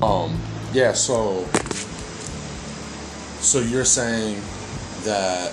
[0.00, 0.40] Um,
[0.72, 1.44] yeah, so
[3.40, 4.40] so you're saying
[5.02, 5.52] that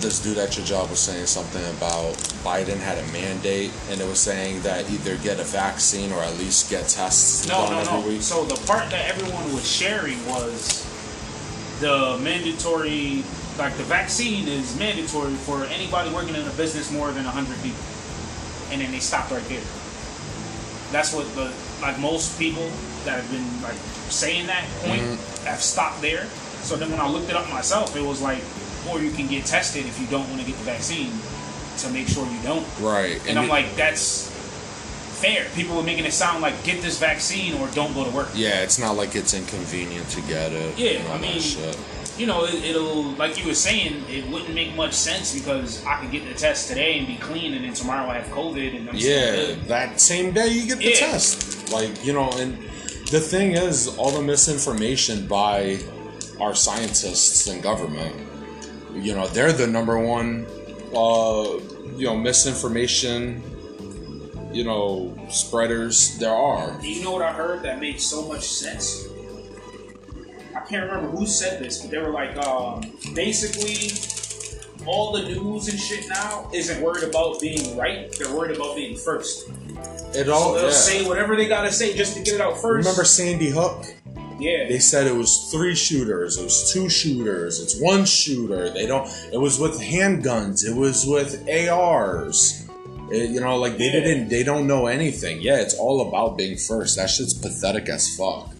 [0.00, 4.06] this dude at your job was saying something about Biden had a mandate and it
[4.08, 7.78] was saying that either get a vaccine or at least get tests No, done no,
[7.80, 8.08] every no.
[8.08, 8.22] week.
[8.22, 10.84] So the part that everyone was sharing was
[11.80, 13.22] the mandatory,
[13.58, 17.78] like the vaccine is mandatory for anybody working in a business more than 100 people.
[18.70, 19.62] And then they stopped right there.
[20.90, 22.68] That's what the, like most people
[23.04, 23.76] that have been like
[24.10, 25.46] saying that point Mm-hmm.
[25.46, 26.24] have stopped there.
[26.62, 28.42] So then when I looked it up myself, it was like,
[28.90, 31.12] or you can get tested if you don't want to get the vaccine
[31.78, 32.66] to make sure you don't.
[32.80, 33.20] right.
[33.28, 34.28] And I'm it- like, that's
[35.20, 35.46] fair.
[35.54, 38.28] People were making it sound like get this vaccine or don't go to work.
[38.34, 40.76] yeah, it's not like it's inconvenient to get it.
[40.78, 41.40] Yeah, I mean,
[42.18, 46.00] you know, it, it'll like you were saying, it wouldn't make much sense because I
[46.00, 48.90] could get the test today and be clean, and then tomorrow I have COVID and
[48.90, 50.96] I'm still Yeah, that same day you get the Yeah.
[51.12, 51.57] test.
[51.70, 52.56] Like, you know, and
[53.10, 55.78] the thing is, all the misinformation by
[56.40, 58.14] our scientists and government,
[58.94, 60.46] you know, they're the number one,
[60.94, 61.58] uh,
[61.96, 63.42] you know, misinformation,
[64.52, 66.80] you know, spreaders there are.
[66.80, 69.06] Do You know what I heard that made so much sense?
[70.54, 72.80] I can't remember who said this, but they were like, um,
[73.14, 73.92] basically,
[74.86, 78.96] all the news and shit now isn't worried about being right; they're worried about being
[78.96, 79.50] first.
[80.14, 80.70] It So all, they'll yeah.
[80.70, 82.86] say whatever they gotta say just to get it out first.
[82.86, 83.84] Remember Sandy Hook?
[84.40, 84.68] Yeah.
[84.68, 88.70] They said it was three shooters, it was two shooters, it's one shooter.
[88.70, 89.08] They don't.
[89.32, 90.64] It was with handguns.
[90.64, 92.64] It was with ARs.
[93.10, 93.92] It- you know, like they Yeah.
[94.00, 94.28] didn't.
[94.28, 95.40] They don't know anything.
[95.40, 96.96] Yeah, it's all about being first.
[96.96, 98.50] That shit's pathetic as fuck.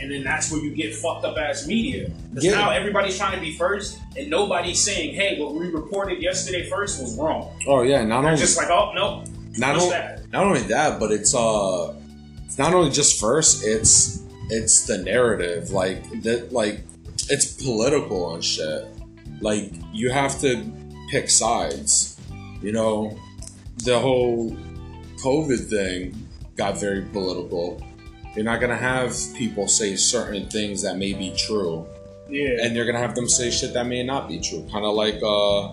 [0.00, 2.08] and then that's where you get fucked up as media.
[2.30, 2.52] Because Yeah.
[2.52, 7.00] now everybody's trying to be first, and nobody's saying, "Hey, what we reported yesterday first
[7.02, 9.24] was wrong." Oh yeah, not They're only just like, "Oh no,
[9.56, 11.94] not what's only that?" Not only that, but it's uh,
[12.44, 13.64] it's not only just first.
[13.64, 15.70] It's it's the narrative.
[15.70, 16.52] Like that.
[16.52, 16.80] Like
[17.30, 18.86] it's political and shit.
[19.40, 20.64] Like you have to
[21.10, 22.20] pick sides.
[22.62, 23.18] You know,
[23.84, 24.50] the whole
[25.22, 27.82] COVID thing got very political.
[28.34, 31.86] You're not gonna have people say certain things that may be true,
[32.28, 34.66] Yeah, and you're gonna have them say shit that may not be true.
[34.70, 35.72] Kind of like uh,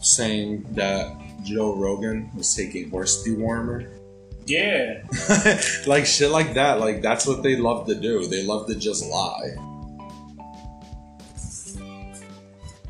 [0.00, 3.88] saying that Joe Rogan was taking horse dewormer.
[4.46, 5.02] yeah.
[5.86, 6.80] like shit like that.
[6.80, 8.26] Like that's what they love to do.
[8.26, 9.54] They love to just lie.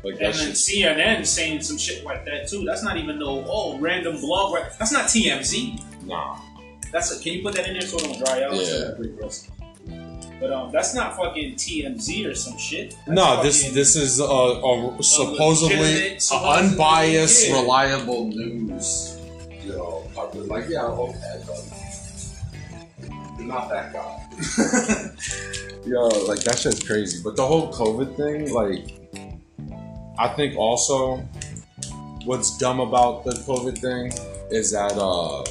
[0.03, 0.51] Like And then.
[0.51, 2.65] CNN saying some shit like that too.
[2.65, 4.57] That's not even no oh random blog.
[4.77, 6.05] That's not TMZ.
[6.05, 6.39] Nah.
[6.91, 8.53] That's a, can you put that in there so it don't dry out?
[8.53, 8.91] Yeah.
[10.43, 12.97] But um, that's not fucking TMZ or some shit.
[13.07, 17.61] That's No, this this is a, a supposedly supposedly, unbiased, yeah.
[17.61, 19.17] reliable news.
[19.63, 21.63] You know, public- like yeah, okay, but
[23.37, 24.27] you're not that guy.
[25.89, 27.21] Yo, like that shit's crazy.
[27.23, 28.99] But the whole COVID thing, like,
[30.19, 31.19] I think also
[32.25, 34.11] what's dumb about the COVID thing
[34.51, 35.45] is that uh,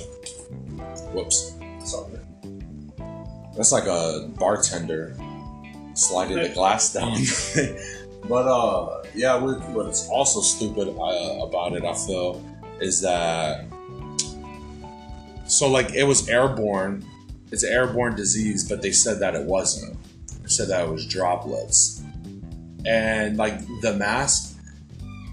[1.14, 1.51] whoops, sorry.
[3.56, 5.16] That's like a bartender
[5.94, 7.18] sliding the glass down.
[8.28, 12.42] but uh, yeah, what, what's also stupid uh, about it, I feel,
[12.80, 13.66] is that
[15.46, 17.04] so like it was airborne.
[17.50, 19.98] It's an airborne disease, but they said that it wasn't.
[20.42, 22.02] They said that it was droplets,
[22.86, 24.56] and like the mask,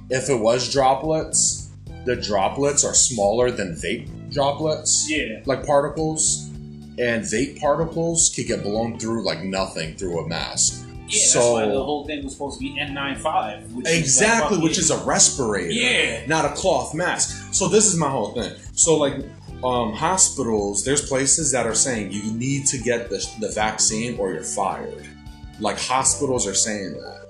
[0.09, 1.69] if it was droplets,
[2.05, 5.41] the droplets are smaller than vape droplets yeah.
[5.45, 6.48] like particles,
[6.99, 10.85] and vape particles can get blown through like nothing through a mask.
[10.85, 13.71] Yeah, that's so why the whole thing was supposed to be N95.
[13.73, 16.25] Which exactly, is which is a respirator, Yeah.
[16.27, 17.53] not a cloth mask.
[17.53, 18.53] So this is my whole thing.
[18.73, 19.15] So like
[19.63, 24.31] um, hospitals, there's places that are saying you need to get the, the vaccine or
[24.31, 25.07] you're fired.
[25.59, 27.25] Like hospitals are saying that,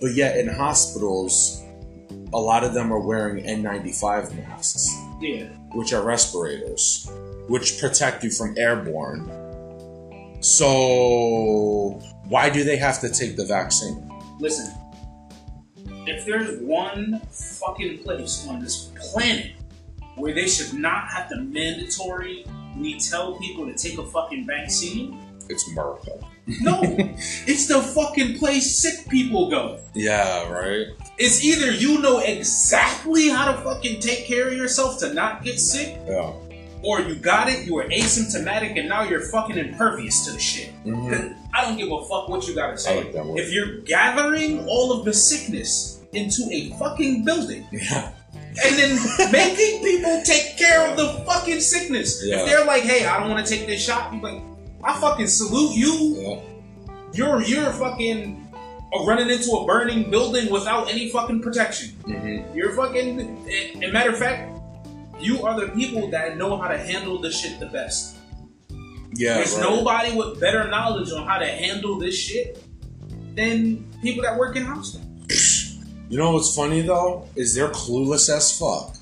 [0.00, 1.62] but yet in hospitals,
[2.32, 4.88] a lot of them are wearing N95 masks.
[5.20, 5.44] yeah.
[5.72, 7.10] which are respirators,
[7.48, 9.30] which protect you from airborne.
[10.40, 14.10] So, why do they have to take the vaccine?
[14.38, 14.74] Listen,
[16.06, 19.52] if there's one fucking place on this planet
[20.16, 22.44] where they should not have to mandatory
[22.76, 25.18] we tell people to take a fucking vaccine,
[25.48, 26.10] It's America.
[26.60, 29.78] no, it's the fucking place sick people go.
[29.94, 30.88] Yeah, right?
[31.16, 35.60] It's either you know exactly how to fucking take care of yourself to not get
[35.60, 36.32] sick, Yeah.
[36.84, 40.70] Or you got it, you were asymptomatic, and now you're fucking impervious to the shit.
[40.84, 41.10] Mhm.
[41.10, 42.96] 'Cause I don't give a fuck what you gotta say.
[43.04, 43.14] like.
[43.36, 48.10] If you're gathering all of the sickness into a fucking building Yeah.
[48.64, 52.40] and then making people take care of the fucking sickness, Yeah.
[52.40, 54.42] if they're like, hey, I don't want to take this shot, you're like,
[54.84, 55.92] I fucking salute you.
[56.20, 56.40] Yeah.
[57.14, 58.40] You're you're fucking
[59.06, 61.90] running into a burning building without any fucking protection.
[62.06, 62.56] Mm-hmm.
[62.56, 63.20] You're fucking.
[63.82, 64.50] And matter of fact,
[65.20, 68.16] you are the people that know how to handle this shit the best.
[69.14, 69.34] Yeah.
[69.34, 69.62] There's right.
[69.62, 72.62] nobody with better knowledge on how to handle this shit
[73.36, 74.98] than people that work in house.
[76.10, 78.94] You know what's funny though is they're clueless as fuck.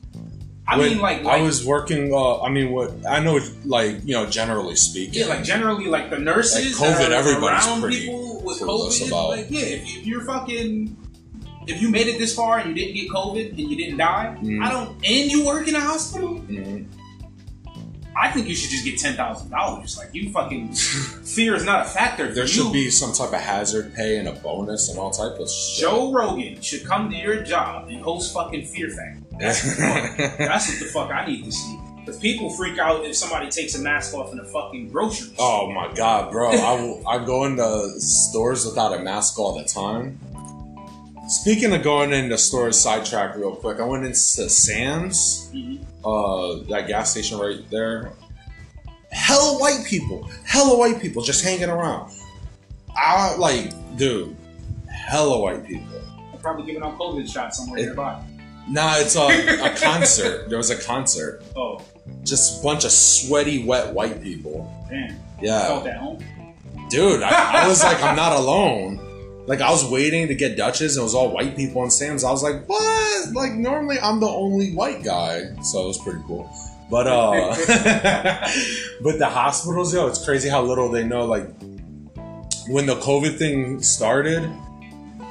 [0.68, 2.14] I When mean, like, I was working.
[2.14, 5.14] Uh, I mean, what I know, like you know, generally speaking.
[5.14, 9.08] yeah, like generally, like the nurses, Like, COVID, everybody's around pretty people with clueless COVID.
[9.08, 9.28] about.
[9.30, 10.96] Like, yeah, if if you're fucking,
[11.66, 14.36] if you made it this far and you didn't get COVID and you didn't die,
[14.42, 14.62] Mm.
[14.64, 16.86] I don't, and you work in a hospital, Mhm.
[18.14, 19.96] I think you should just get ten thousand dollars.
[19.96, 20.72] Like, you fucking
[21.24, 22.32] fear is not a factor.
[22.32, 22.48] There you.
[22.48, 25.80] should be some type of hazard pay and a bonus and all type of shit.
[25.80, 29.22] Joe Rogan should come to your job and host fucking Fear Factor.
[29.40, 29.82] That's what the
[30.28, 30.38] fuck.
[30.38, 31.78] That's what the fuck I need to see.
[32.00, 35.36] Because people freak out if somebody takes a mask off in a fucking grocery store.
[35.38, 36.50] Oh my god, bro!
[36.50, 40.18] I, will- I go into stores without a mask all the time.
[41.28, 43.80] Speaking of going into stores, sidetrack real quick.
[43.80, 44.16] I went into
[44.50, 45.78] Sam's, Mhm.
[46.04, 48.12] uh, that gas station right there.
[49.10, 52.10] Hella white people, hella white people just hanging around.
[52.96, 54.36] I like, dude,
[54.88, 55.86] hella white people.
[56.32, 58.20] I'm probably giving out COVID shots somewhere It- nearby.
[58.68, 59.26] Nah, it's a,
[59.64, 60.48] a concert.
[60.48, 61.42] There was a concert.
[61.56, 61.80] Oh,
[62.22, 64.70] Just a bunch of sweaty, wet white people.
[64.88, 65.18] damn.
[65.40, 65.66] Yeah.
[65.66, 66.18] Felt at home.
[66.88, 69.00] Dude, I, I was like, I'm not alone.
[69.46, 72.22] Like, I was waiting to get Dutchess, and it was all white people and Sam's.
[72.24, 73.32] I was like, what?
[73.34, 76.48] Like, normally I'm the only white guy, so it was pretty cool.
[76.90, 77.54] But uh,
[79.02, 81.24] but the hospitals, yo, it's crazy how little they know.
[81.24, 81.48] Like,
[82.68, 84.42] when the COVID thing started,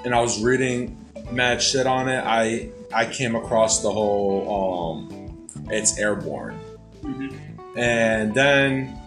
[0.03, 0.97] and I was reading
[1.31, 6.59] mad shit on it, I I came across the whole um, it's airborne
[7.03, 7.33] Mhm.
[7.77, 8.97] and then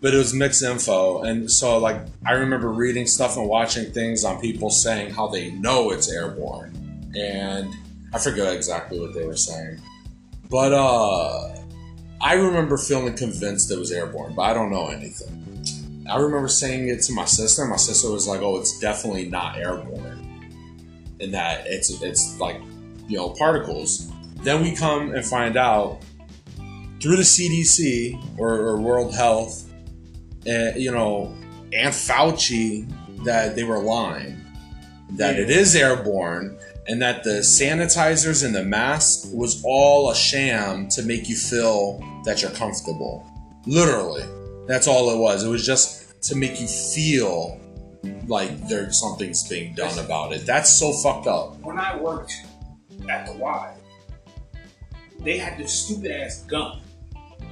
[0.00, 1.22] but it was mixed info.
[1.22, 5.50] And so like i remember reading stuff and watching things on people saying how they
[5.52, 7.12] know it's airborne.
[7.16, 7.72] And
[8.12, 9.80] i forget exactly what they were saying.
[10.48, 11.56] But uh
[12.20, 15.36] i remember feeling convinced it was airborne but i don't know anything.
[16.08, 17.64] I remember saying it to my sister.
[17.66, 20.26] My sister was like oh it's definitely not airborne.
[21.20, 22.60] And that it's it's like
[23.06, 24.10] you know particles.
[24.42, 26.00] Then we come and find out
[27.00, 29.69] through the CDC or, or World Health,
[30.46, 31.34] uh, you know,
[31.72, 32.90] and Fauci
[33.24, 34.44] that they were lying,
[35.10, 40.88] that it is airborne, and that the sanitizers and the mask was all a sham
[40.88, 43.26] to make you feel that you're comfortable.
[43.66, 44.24] Literally,
[44.66, 45.44] that's all it was.
[45.44, 47.60] It was just to make you feel
[48.26, 50.46] like there's something's being done about it.
[50.46, 51.60] That's so fucked up.
[51.60, 52.32] When I worked
[53.08, 53.74] at the Y,
[55.20, 56.80] they had this stupid ass gun,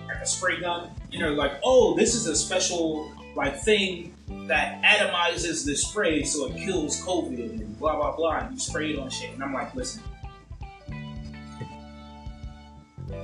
[0.06, 0.90] like a spray gun.
[1.10, 4.14] You know, like, oh, this is a special like thing
[4.46, 8.38] that atomizes the spray so it kills COVID and blah blah blah.
[8.38, 10.02] And you spray it on shit, and I'm like, listen,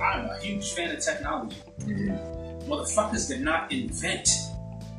[0.01, 1.57] I'm a huge fan of technology.
[1.81, 2.71] Mm-hmm.
[2.71, 4.29] Motherfuckers did not invent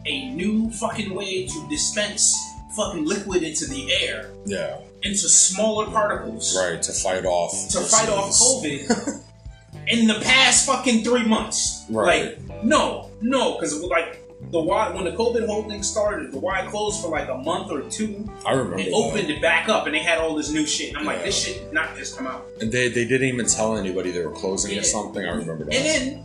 [0.06, 2.36] a new fucking way to dispense
[2.76, 6.80] fucking liquid into the air Yeah, into smaller particles right.
[6.80, 7.52] To fight off.
[7.70, 8.30] to fight off.
[8.30, 9.22] COVID
[9.88, 11.84] in the past fucking three months.
[11.90, 12.38] Right.
[12.38, 16.66] Like, no, no, because like the Y when the COVID whole thing started, the Y
[16.70, 18.28] closed for like a month or two.
[18.44, 18.76] I remember.
[18.76, 20.90] They opened it back up and they had all this new shit.
[20.90, 22.46] And I'm like, this shit not just come out.
[22.60, 24.80] And they, they didn't even tell anybody they were closing Yeah.
[24.80, 25.24] or something.
[25.24, 25.74] I remember that.
[25.74, 26.22] And then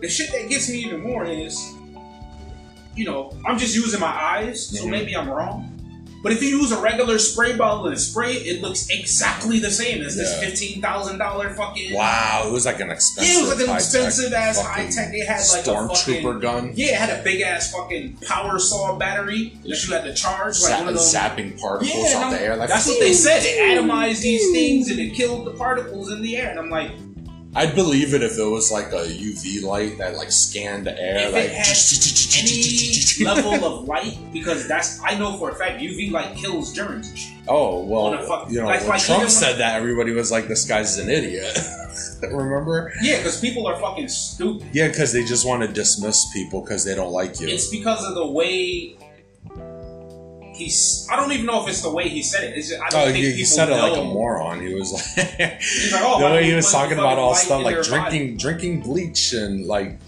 [0.00, 1.74] the shit that gets me even more is,
[2.94, 4.90] you know, I'm just using my eyes, so Mhm.
[4.90, 5.67] maybe I'm wrong.
[6.22, 9.70] But if you use a regular spray bottle and spray it, it looks exactly the
[9.70, 10.48] same as this Yeah.
[10.48, 11.94] fifteen thousand dollar fucking.
[11.94, 13.32] wow, it was like an expensive.
[13.32, 15.14] Yeah, it was like an expensive ass high tech.
[15.14, 16.72] It had like a stormtrooper gun.
[16.74, 20.60] Yeah, it had a big ass fucking power saw battery that you had to charge.
[20.60, 21.14] Like Zap- one of those.
[21.14, 22.56] zapping particles Yeah, out the air.
[22.56, 23.42] Like, that's what they said.
[23.44, 26.50] It atomized these things and it killed the particles in the air.
[26.50, 26.90] And I'm like,
[27.54, 31.28] I'd believe it if it was like a UV light that like scanned the air.
[31.28, 35.80] If like it had any level of light, because that's I know for a fact
[35.80, 37.30] UV light kills germs.
[37.48, 40.66] Oh well, fuck- you know like- when like Trump said that, everybody was like, "This
[40.66, 41.58] guy's an idiot."
[42.22, 42.92] Remember?
[43.02, 44.68] Yeah, because people are fucking stupid.
[44.72, 47.48] Yeah, because they just want to dismiss people because they don't like you.
[47.48, 48.96] It's because of the way
[50.58, 51.06] he's.
[51.10, 52.56] I don't even know if it's the way he said it.
[52.58, 54.60] It's just, I don't Oh, think he, he said it like a moron.
[54.66, 55.62] He was like, like,
[56.04, 59.98] oh, the way he was talking about all stuff like drinking, drinking bleach and like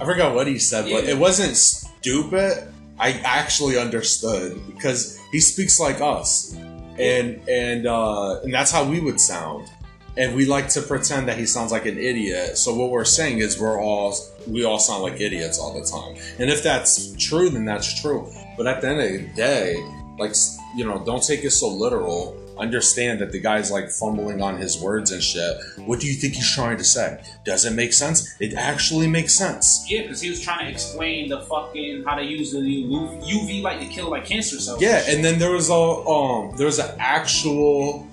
[0.00, 2.68] I forgot what he said, but it wasn't stupid.
[2.98, 6.54] I actually understood because he speaks like us,
[6.98, 9.68] and and uh, and that's how we would sound.
[10.16, 12.58] and we like to pretend that he sounds like an idiot.
[12.58, 14.14] So what we're saying is we're all
[14.46, 16.16] we all sound like idiots all the time.
[16.38, 18.30] And if that's true, then that's true.
[18.62, 19.74] But at the end of the day,
[20.20, 20.34] like
[20.76, 22.38] you know, don't take it so literal.
[22.56, 25.56] Understand that the guy's like fumbling on his words and shit.
[25.78, 27.20] What do you think he's trying to say?
[27.44, 28.36] Does it make sense?
[28.38, 29.84] It actually makes sense.
[29.88, 33.80] Yeah, because he was trying to explain the fucking how to use the UV light
[33.80, 34.80] to kill like cancer cells.
[34.80, 38.06] Yeah, and then there was a um there was an actual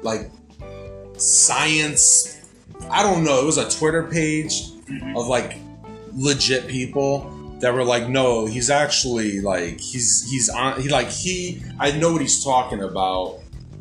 [0.00, 0.30] like
[1.18, 2.40] science
[2.90, 5.14] I don't know, it was a Twitter page Mhm.
[5.18, 5.58] of like
[6.14, 11.62] legit people that were like, no, he's actually like he's he's on he like he
[11.78, 13.38] I know what he's talking about.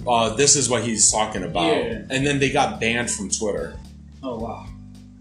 [0.07, 2.01] Uh, this is what he's talking about, Yeah.
[2.10, 3.75] and then they got banned from Twitter.
[4.24, 4.65] Oh wow.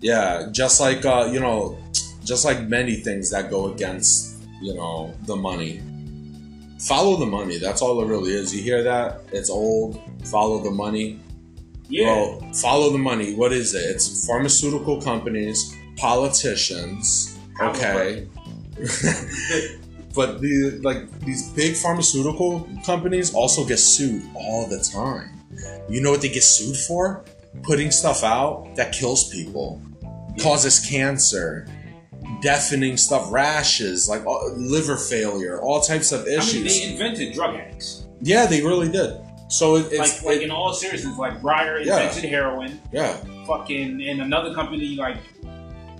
[0.00, 1.76] Yeah, just like uh, you know,
[2.24, 5.82] just like many things that go against you know the money.
[6.78, 7.58] Follow the money.
[7.58, 8.54] That's all it really is.
[8.54, 9.22] You hear that?
[9.32, 9.98] It's old.
[10.24, 11.18] Follow the money.
[11.88, 12.06] Yeah.
[12.06, 13.34] Well, follow the money.
[13.34, 13.78] What is it?
[13.78, 17.38] It's pharmaceutical companies, politicians.
[17.60, 18.28] Okay.
[20.14, 25.30] but the like these big pharmaceutical companies also get sued all the time.
[25.88, 27.24] You know what they get sued for?
[27.62, 29.80] Putting stuff out that kills people,
[30.38, 31.66] causes cancer,
[32.42, 36.80] deafening stuff, rashes, like uh, liver failure, all types of I mean, issues.
[36.80, 38.06] they invented drug addicts.
[38.20, 39.16] yeah, they really did.
[39.48, 42.00] So it, it's Like, like it- in all seriousness, like Bayer Yeah.
[42.00, 42.80] invented heroin.
[42.92, 43.16] yeah.
[43.46, 45.16] Fucking in another company, like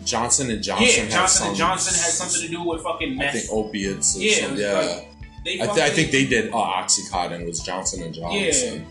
[0.07, 1.05] Johnson and Johnson.
[1.05, 4.17] yeah, Johnson and Johnson had something to do with fucking I think opiates.
[4.17, 4.73] Or Yeah, some, yeah.
[4.73, 5.09] like-
[5.49, 8.85] I, th- I think they did uh, OxyContin was Johnson and Johnson,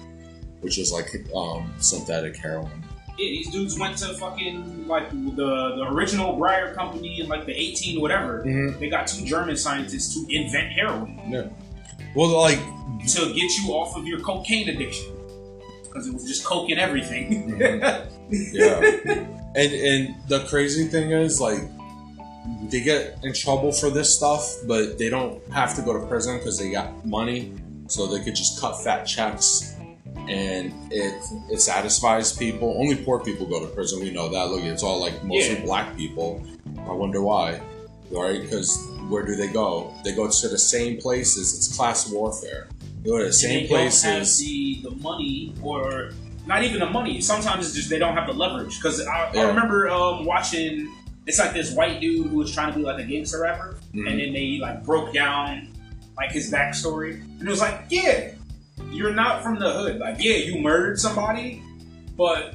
[0.62, 2.82] which is like um, synthetic heroin.
[3.18, 7.52] Yeah, these dudes went to fucking like the the original Bayer company in like the
[7.54, 8.42] 18 whatever.
[8.46, 8.80] Mhm.
[8.80, 11.48] They got two German scientists to invent heroin Yeah.
[12.16, 12.60] Well, like
[13.08, 15.12] to get you off of your cocaine addiction
[15.84, 17.52] because it was just coke and everything.
[17.52, 18.08] Mhm.
[18.54, 21.60] yeah, and and the crazy thing is like
[22.70, 26.38] they get in trouble for this stuff, but they don't have to go to prison
[26.38, 27.54] because they got money,
[27.88, 29.76] so they could just cut fat checks.
[30.28, 31.14] And it
[31.52, 32.76] it satisfies people.
[32.80, 34.00] Only poor people go to prison.
[34.02, 34.50] We know that.
[34.50, 35.66] Look, it's all like mostly Yeah.
[35.66, 36.44] black people.
[36.88, 37.62] I wonder why.
[38.12, 38.42] Right?
[38.42, 38.78] Because
[39.10, 39.94] where do they go?
[40.04, 41.56] They go to the same places.
[41.56, 42.68] It's class warfare.
[43.04, 44.40] They go to the same they don't have places.
[44.40, 46.12] the, the money or
[46.46, 47.22] not even the money.
[47.22, 48.78] Sometimes it's just they don't have the leverage.
[48.78, 50.92] Because I, I remember um, watching.
[51.28, 54.08] It's like this white dude who was trying to be like a gangster rapper, Mhm.
[54.10, 55.70] and then they like broke down
[56.18, 58.30] like his backstory, and it was like, yeah,
[58.92, 59.98] you're not from the hood.
[59.98, 61.64] Like, yeah, you murdered somebody,
[62.16, 62.54] but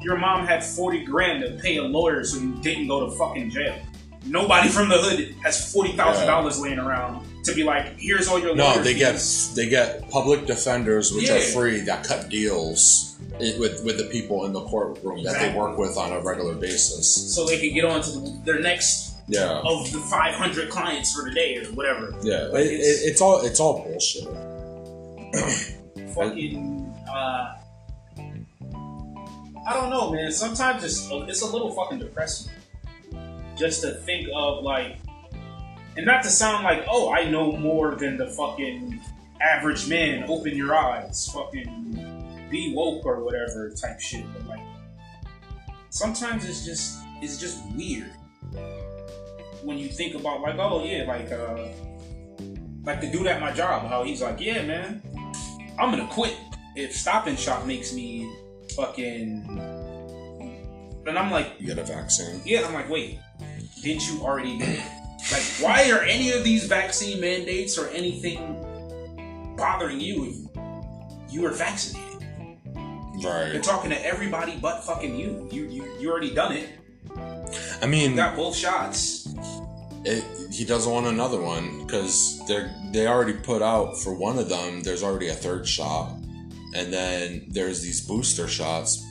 [0.00, 3.50] your mom had forty grand to pay a lawyer so you didn't go to fucking
[3.50, 3.76] jail.
[4.24, 8.38] Nobody from the hood has forty thousand dollars laying around to be like, here's all
[8.38, 9.16] your No, they get
[9.54, 14.52] they get public defenders, which are free, that cut deals with with the people in
[14.52, 17.34] the courtroom that they work with on a regular basis.
[17.34, 18.10] so they can get on to
[18.44, 22.14] their next Yeah, of the 500 clients for the day or whatever.
[22.22, 22.42] yeah.
[22.52, 24.24] Like, It, it, it's- it's all it's all bullshit.
[26.14, 27.56] Fucking, uh,
[29.68, 30.30] I don't know, man.
[30.32, 32.52] Sometimes it's it's a little fucking depressing
[33.58, 34.98] just to think of like,
[35.96, 39.00] and not to sound like, oh, I know more than the fucking
[39.40, 40.24] average man.
[40.28, 44.24] Open your eyes, fucking be woke or whatever type shit.
[44.32, 44.66] But like,
[45.90, 48.10] sometimes it's just it's just weird
[49.62, 51.68] when you think about like, oh yeah, like uh,
[52.84, 55.02] like the dude at my job, how he's like, yeah, man,
[55.78, 56.36] I'm gonna quit
[56.76, 58.30] if Stop and Shop makes me
[58.76, 59.72] fucking.
[61.06, 62.40] And I'm like, You got a vaccine.
[62.44, 63.20] yeah, I'm like, wait,
[63.82, 64.58] didn't you already?
[65.32, 71.50] Like, why are any of these vaccine mandates or anything bothering you if you are
[71.52, 72.22] vaccinated?
[73.24, 73.50] Right.
[73.52, 75.48] They're talking to everybody but fucking you.
[75.50, 76.68] You you, you already done it.
[77.82, 79.26] I mean, You got both shots.
[80.04, 84.48] it, he doesn't want another one because they're they already put out for one of
[84.48, 84.82] them.
[84.82, 86.12] There's already a third shot,
[86.74, 89.02] and then there's these booster shots.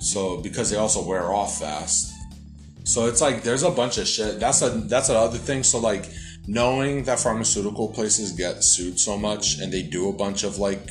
[0.00, 2.12] So because they also wear off fast,
[2.86, 4.38] so it's like there's a bunch of shit.
[4.38, 5.64] That's a that's another thing.
[5.64, 6.08] So like
[6.46, 10.90] knowing that pharmaceutical places get sued so much and they do a bunch of like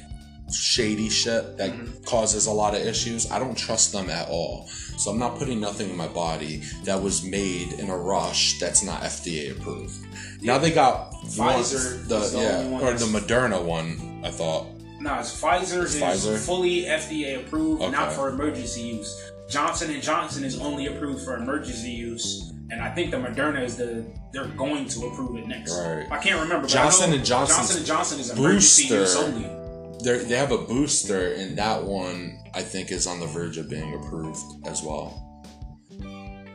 [0.53, 2.03] shady shit that mm-hmm.
[2.03, 4.67] causes a lot of issues, I don't trust them at all.
[4.67, 8.83] So I'm not putting nothing in my body that was made in a rush that's
[8.83, 9.95] not FDA approved.
[10.41, 14.21] Now they got one- Pfizer the the yeah, one or the Moderna one.
[14.21, 14.67] I thought.
[14.99, 16.45] No, it's Pfizer It's is Pfizer?
[16.45, 19.31] fully FDA approved, not for emergency use.
[19.49, 23.77] Johnson and Johnson is only approved for emergency use, and I think the Moderna is
[23.77, 25.77] the they're going to approve it next.
[25.77, 26.07] Right.
[26.11, 26.63] I can't remember.
[26.63, 30.03] But Johnson and Johnson's Johnson and Johnson is emergency booster- use only.
[30.03, 33.69] they they have a booster, and that one I think is on the verge of
[33.69, 35.21] being approved as well.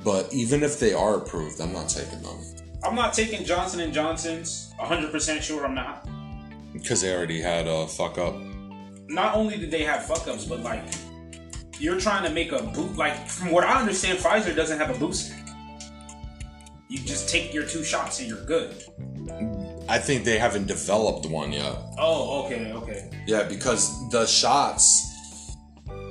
[0.04, 2.38] But even if they are approved, I'm not taking them
[2.82, 4.73] I'm not taking Johnson and Johnson's.
[4.80, 6.09] 100% sure I'm not.
[6.73, 8.35] because they already had a fuck up.
[9.09, 10.85] Not only did they have fuck ups, but like
[11.81, 12.97] you're trying to make a boot.
[12.97, 15.35] Like from what I understand, Pfizer doesn't have a booster.
[16.89, 18.75] You just take your two shots and you're good.
[19.89, 21.77] I think they haven't developed one yet.
[21.99, 23.11] Oh, okay, okay.
[23.27, 25.57] Yeah, because the shots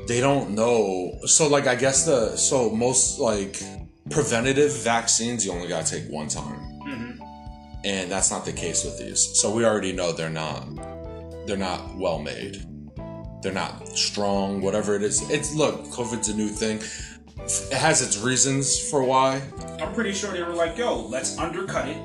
[0.08, 1.20] they don't know.
[1.26, 3.62] So like I guess the so most like
[4.10, 6.60] preventative vaccines you only got to take one time.
[6.82, 7.12] hmm
[7.86, 9.30] And that's not the case with these.
[9.40, 10.66] So we already know they're not
[11.46, 12.66] they're not well made.
[13.42, 15.30] They're not strong, whatever it is.
[15.30, 16.80] It's look, COVID's a new thing.
[17.72, 19.42] It has its reasons for why.
[19.82, 21.98] I'm pretty sure they were like, yo, let's undercut it,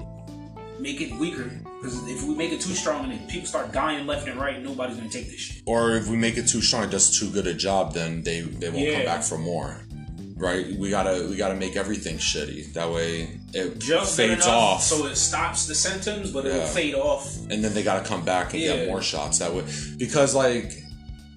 [0.79, 1.51] make it weaker.
[1.81, 4.97] Because if we make it too strong and people start dying left and right, nobody's
[4.97, 5.63] gonna take this shit.
[5.67, 8.41] Or if we make it too strong, it does too good a job, then they,
[8.41, 9.77] they won't come back for more.
[10.37, 10.67] Right?
[10.79, 12.73] We gotta we gotta make everything shitty.
[12.73, 14.83] That way it Just fades off.
[14.83, 17.37] so it stops the symptoms, but it'll fade off.
[17.51, 18.77] and then they got to come back and Yeah.
[18.77, 19.63] get more shots that way
[19.97, 20.73] because like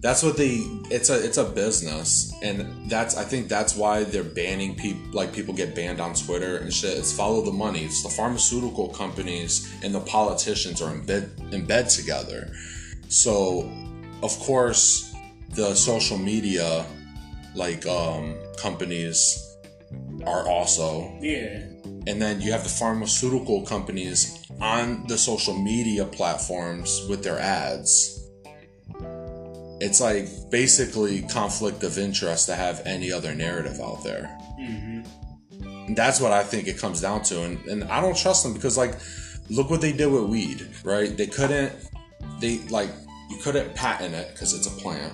[0.07, 2.33] that's what they it's a it's a business.
[2.41, 6.57] And that's i think that's why they're banning people like people get banned on twitter
[6.57, 6.97] and shit.
[6.97, 7.83] It's follow the money.
[7.83, 9.51] It's the pharmaceutical companies
[9.83, 12.49] and the politicians are in bed in bed together.
[13.09, 13.69] So
[14.23, 15.13] of course
[15.49, 16.85] the social media
[17.53, 19.57] like um companies
[20.25, 21.17] are also.
[21.19, 21.63] Yeah.
[22.07, 24.19] and then you have the pharmaceutical companies
[24.61, 28.16] on the social media platforms with their ads.
[29.79, 34.27] It's like basically conflict of interest to have any other narrative out there.
[34.57, 35.01] hmm
[35.95, 37.43] that's what I think it comes down to.
[37.43, 38.95] And, and I don't trust them because, like,
[39.49, 41.15] look what they did with weed, right?
[41.15, 41.73] They couldn't,
[42.39, 42.89] they, like,
[43.29, 45.13] you couldn't patent it because it's a plant.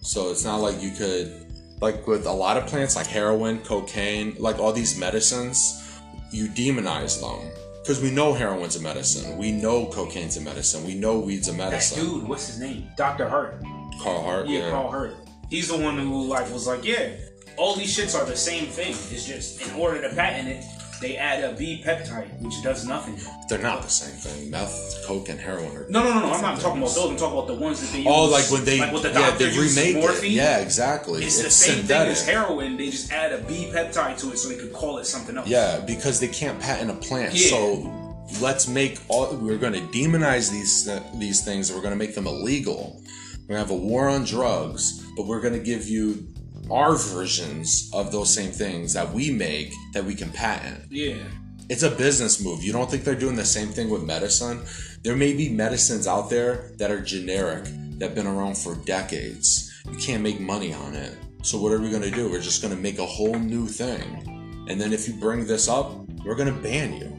[0.00, 1.46] So it's not like you could,
[1.80, 7.20] like, with a lot of plants, like heroin, cocaine, like all these medicines, you demonize
[7.20, 7.50] them.
[7.86, 9.38] Because we know heroin's a medicine.
[9.38, 10.84] We know cocaine's a medicine.
[10.84, 12.04] We know weed's a medicine.
[12.04, 12.88] That dude, what's his name?
[12.96, 13.28] Dr.
[13.28, 13.62] Hart.
[14.02, 14.70] Carl Hart, Yeah, yeah.
[14.70, 15.14] Carl Hart.
[15.50, 17.12] He's the one who like was like, yeah,
[17.56, 18.90] all these shits are the same thing.
[18.90, 20.64] It's just in order to patent it,
[21.00, 23.18] they add a B peptide, which does nothing.
[23.48, 24.50] They're not the same thing.
[24.50, 26.32] Meth, coke, and heroin are No, no, no, no.
[26.32, 27.10] I'm not talking about those.
[27.10, 28.32] I'm talking about the ones that they oh, use.
[28.32, 30.32] Oh, like when they, like what the yeah, doctor they remake morphine.
[30.32, 30.34] it.
[30.34, 31.24] Yeah, exactly.
[31.24, 32.16] It's, the same synthetic.
[32.16, 32.76] thing as heroin.
[32.76, 35.48] They just add a B peptide to it so they could call it something else.
[35.48, 37.34] Yeah, because they can't patent a plant.
[37.34, 37.50] Yeah.
[37.50, 39.34] So let's make all.
[39.36, 41.72] We're going to demonize these these things.
[41.72, 43.00] We're going to make them illegal.
[43.48, 46.26] We're going to have a war on drugs, but we're going to give you
[46.70, 50.84] our versions of those same things that we make that we can patent.
[50.90, 51.22] Yeah.
[51.68, 52.62] It's a business move.
[52.62, 54.62] You don't think they're doing the same thing with medicine?
[55.02, 57.64] There may be medicines out there that are generic,
[57.98, 59.72] that have been around for decades.
[59.90, 61.16] You can't make money on it.
[61.42, 62.30] So what are we gonna do?
[62.30, 64.66] We're just gonna make a whole new thing.
[64.68, 65.92] And then if you bring this up,
[66.24, 67.12] we're gonna ban you.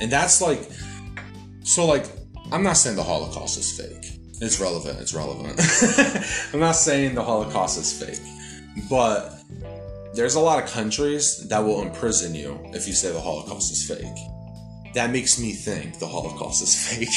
[0.00, 0.70] And that's like
[1.62, 2.06] so like
[2.52, 4.18] I'm not saying the Holocaust is fake.
[4.40, 5.60] It's relevant, it's relevant.
[6.54, 8.20] I'm not saying the Holocaust is fake.
[8.88, 9.40] But
[10.14, 13.86] there's a lot of countries that will imprison you if you say the Holocaust is
[13.86, 14.06] fake.
[14.94, 17.08] That makes me think the Holocaust is fake.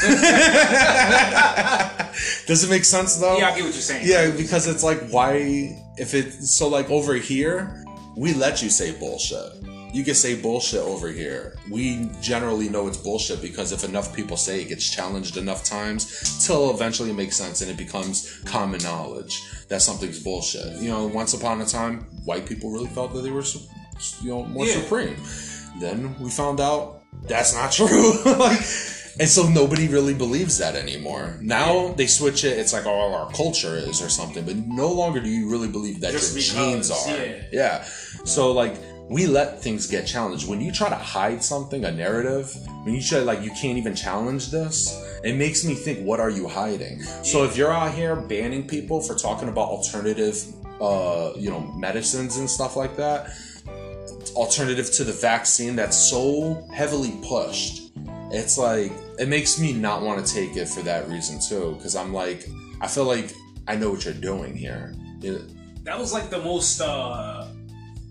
[2.46, 3.38] Does it make sense though?
[3.38, 4.02] Yeah, I get what you're saying.
[4.04, 5.80] Yeah, because it's like, why?
[5.96, 7.84] If it so, like over here,
[8.16, 9.59] we let you say bullshit.
[9.92, 11.56] You can say bullshit over here.
[11.70, 16.46] We generally know it's bullshit because if enough people say it gets challenged enough times,
[16.46, 20.80] till eventually it makes sense and it becomes common knowledge that something's bullshit.
[20.80, 23.42] You know, once upon a time, white people really felt that they were,
[24.22, 24.74] you know, more Yeah.
[24.80, 25.16] supreme.
[25.80, 28.22] Then we found out that's not true.
[28.24, 28.60] like,
[29.18, 31.36] and so nobody really believes that anymore.
[31.42, 32.58] Now they switch it.
[32.58, 34.44] It's like, oh, our culture is or something.
[34.44, 37.08] But no longer do you really believe that Just your genes are.
[37.16, 37.42] yeah.
[37.52, 37.84] yeah.
[38.24, 38.74] So like
[39.10, 40.48] we let things get challenged.
[40.48, 42.46] When you try to hide something, a narrative,
[42.84, 44.76] when you try like you can't even challenge this,
[45.24, 47.02] it makes me think, what are you hiding?
[47.24, 50.36] So if you're out here banning people for talking about alternative,
[50.80, 53.30] uh, you know, medicines and stuff like that,
[54.34, 57.90] alternative to the vaccine that's so heavily pushed,
[58.30, 61.74] it's like it makes me not want to take it for that reason too.
[61.76, 62.46] Because I'm like,
[62.80, 63.34] I feel like
[63.66, 64.94] I know what you're doing here.
[65.20, 65.42] It-
[65.84, 67.39] That was like the most uh,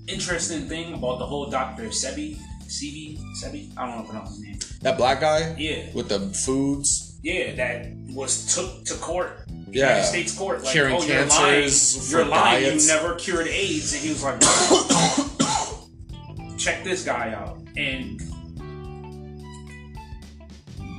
[0.10, 1.84] interesting thing about the whole Dr.
[1.86, 3.69] Sebi, Sebi, Sebi.
[3.78, 4.60] I don't know how to pronounce his name.
[4.82, 7.17] that black guy Yeah, with the foods.
[7.24, 9.45] yeah, that was took to court.
[9.72, 9.88] Yeah.
[9.89, 11.69] United States court, like, Curing oh, you're lying.
[12.10, 12.63] You're lying.
[12.63, 12.88] diets.
[12.88, 14.39] You never cured AIDS, and he was like,
[16.58, 18.19] check this guy out, and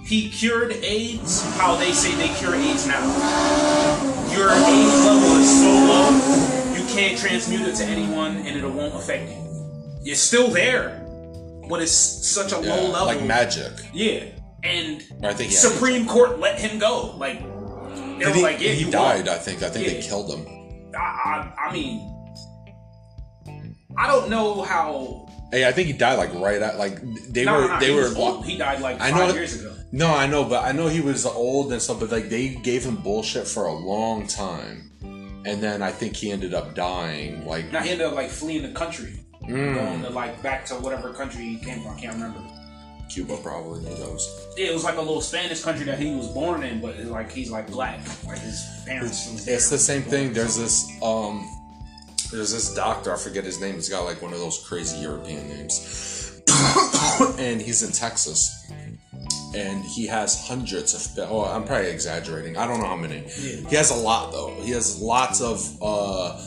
[0.06, 3.04] he cured AIDS how they say they cure AIDS now.
[4.32, 6.10] Your AIDS level is so low,
[6.94, 9.36] can't transmute it to anyone and it won't affect you.
[10.04, 11.04] It's still there,
[11.68, 13.06] but it's such a Yeah, low level.
[13.06, 13.72] like magic.
[13.92, 14.24] Yeah,
[14.62, 17.14] and I think Supreme Court let him go.
[17.16, 19.26] Like they were he, like, yeah, he died.
[19.26, 19.34] won.
[19.34, 19.62] I think.
[19.62, 20.46] I think they killed him.
[20.94, 22.06] I, I, I mean,
[23.96, 25.26] I don't know how.
[25.52, 27.00] Hey, I think he died like right at like
[27.32, 28.12] they No, were no, they he were.
[28.16, 28.44] old.
[28.46, 29.74] He died like I five know- years ago.
[29.92, 31.98] No, I know, but I know he was old and stuff.
[32.00, 34.92] But like they gave him bullshit for a long time,
[35.44, 37.46] and then I think he ended up dying.
[37.46, 40.74] Like Now he ended up like fleeing the country, mm, going to like back to
[40.74, 41.96] whatever country he came from.
[41.96, 42.40] I can't remember.
[43.10, 43.80] Cuba, probably.
[43.80, 44.48] Who knows?
[44.56, 47.10] Yeah, it was like a little Spanish country that he was born in, but it's
[47.10, 49.32] like he's like black, like his parents.
[49.32, 50.32] was It's the same thing.
[50.32, 51.44] There's this um,
[52.30, 53.12] there's this doctor.
[53.12, 53.74] I forget his name.
[53.74, 56.40] He's got like one of those crazy European names,
[57.38, 58.70] and he's in Texas,
[59.54, 61.30] and he has hundreds of.
[61.30, 62.56] Oh, I'm probably exaggerating.
[62.56, 63.24] I don't know how many.
[63.40, 63.68] Yeah.
[63.68, 64.54] He has a lot though.
[64.60, 66.40] He has lots of uh,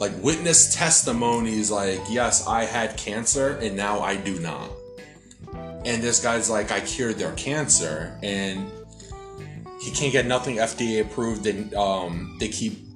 [0.00, 1.70] like witness testimonies.
[1.70, 4.70] Like, yes, I had cancer, and now I do not.
[5.84, 8.70] And this guy's like, I cured their cancer, and
[9.80, 12.88] he can't get nothing FDA approved, and um, they keep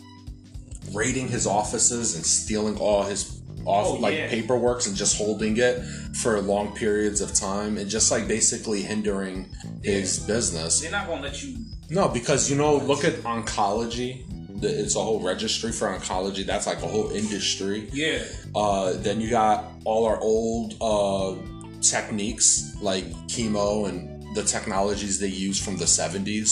[0.92, 4.28] raiding his offices and stealing all his off Oh, like yeah.
[4.28, 5.82] paperworks and just holding it
[6.16, 9.48] for long periods of time and just like basically hindering
[9.82, 10.80] his business.
[10.80, 11.56] They're not gonna let you.
[11.90, 14.24] No, because you know, look at oncology.
[14.64, 16.46] It's a whole registry for oncology.
[16.46, 17.88] That's like a whole industry.
[17.92, 18.22] Yeah,
[18.54, 21.34] Uh, then you got all our old uh,
[21.80, 26.50] techniques like chemo and the technologies they use from the 70s.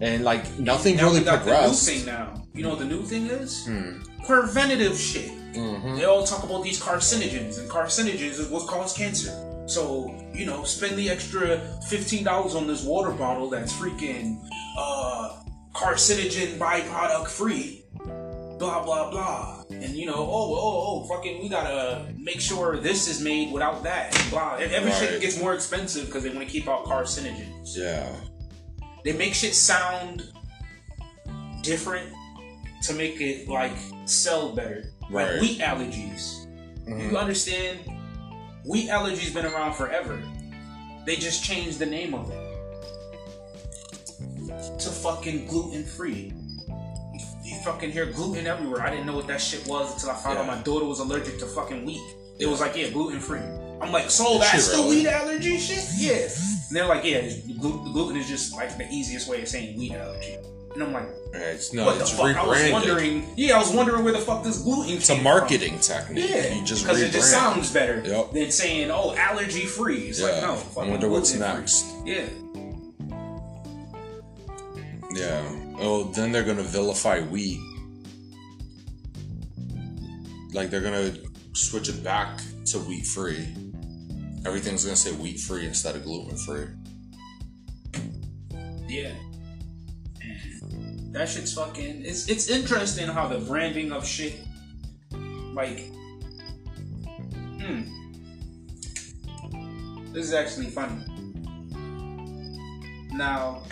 [0.00, 1.86] And like nothing now really progressed.
[1.86, 2.42] The new thing now.
[2.54, 3.66] You know what the new thing is?
[3.66, 3.98] Hmm.
[4.24, 5.30] Preventative shit.
[5.56, 5.96] Mhm.
[5.96, 9.32] They all talk about these carcinogens, and carcinogens is what causes cancer.
[9.66, 14.38] So, you know, spend the extra $15 on this water bottle that's freaking
[14.78, 15.40] uh,
[15.74, 17.84] carcinogen byproduct free.
[18.58, 19.64] Blah, blah, blah.
[19.70, 23.82] And, you know, oh, oh, oh, fucking, we gotta make sure this is made without
[23.82, 24.18] that.
[24.18, 24.56] and Blah.
[24.56, 24.98] And every Right.
[25.00, 27.76] shit gets more expensive because they want to keep out carcinogens.
[27.76, 28.08] Yeah.
[29.04, 30.32] They make shit sound
[31.62, 32.12] different
[32.84, 34.92] to make it like sell better.
[35.10, 35.32] Right.
[35.32, 36.46] Like wheat allergies.
[36.86, 37.10] Mhm.
[37.10, 37.78] You understand?
[38.64, 40.20] Wheat allergies been around forever.
[41.06, 42.42] They just changed the name of it
[44.80, 46.32] to fucking gluten free.
[47.44, 48.82] You, fucking hear gluten everywhere.
[48.82, 51.38] I didn't know what that shit was until I found out my daughter was allergic
[51.38, 52.00] to fucking wheat.
[52.38, 52.48] It Yeah.
[52.50, 53.40] was like, yeah, gluten free.
[53.80, 55.84] I'm like, so that's the wheat allergy shit?
[55.96, 56.14] Yeah.
[56.68, 57.28] And they're like, yeah,
[57.60, 60.38] gluten is just like the easiest way of saying wheat allergy.
[60.76, 61.58] And I'm like, Right.
[61.72, 62.36] No, what the it's fuck?
[62.36, 63.26] I was wondering.
[63.34, 64.92] Yeah, I was wondering where the fuck this gluten.
[64.96, 66.28] It's a marketing technique.
[66.28, 68.32] Yeah, You just because it just sounds better Yep.
[68.32, 70.40] than saying, "Oh, allergy free." It's like Yeah.
[70.42, 70.62] no.
[70.82, 71.86] I wonder what's next.
[72.04, 72.26] Yeah,
[75.14, 75.42] Yeah.
[75.78, 77.58] Oh, then they're gonna vilify wheat.
[80.52, 81.14] Like they're gonna
[81.54, 83.46] switch it back to wheat free.
[84.44, 86.66] Everything's gonna say wheat free instead of gluten free.
[88.88, 89.12] yeah.
[91.16, 92.04] That shit's fucking.
[92.04, 94.38] It's it's interesting how the branding of shit,
[95.54, 95.90] like,
[97.58, 97.84] hmm.
[100.12, 101.02] This is actually funny.
[103.14, 103.62] Now,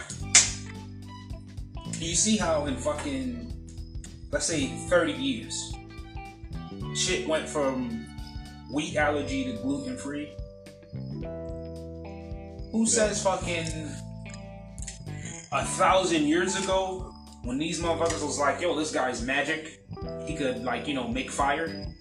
[1.98, 3.52] you see how in fucking,
[4.30, 5.74] let's say, 30 years,
[6.94, 8.07] shit went from
[8.72, 10.33] wheat allergy to gluten free?
[12.72, 13.90] Who says fucking
[15.52, 17.13] a thousand years ago
[17.44, 19.83] when these motherfuckers was like, yo, this guy's magic,
[20.26, 21.92] he could, like, you know, make fire?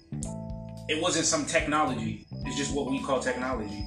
[0.88, 3.86] It wasn't some technology, it's just what we call technology.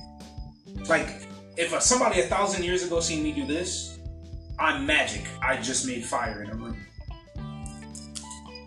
[0.88, 4.00] Like, if a, somebody a thousand years ago seen me do this,
[4.60, 5.24] I'm magic.
[5.42, 6.78] I just made fire in a room.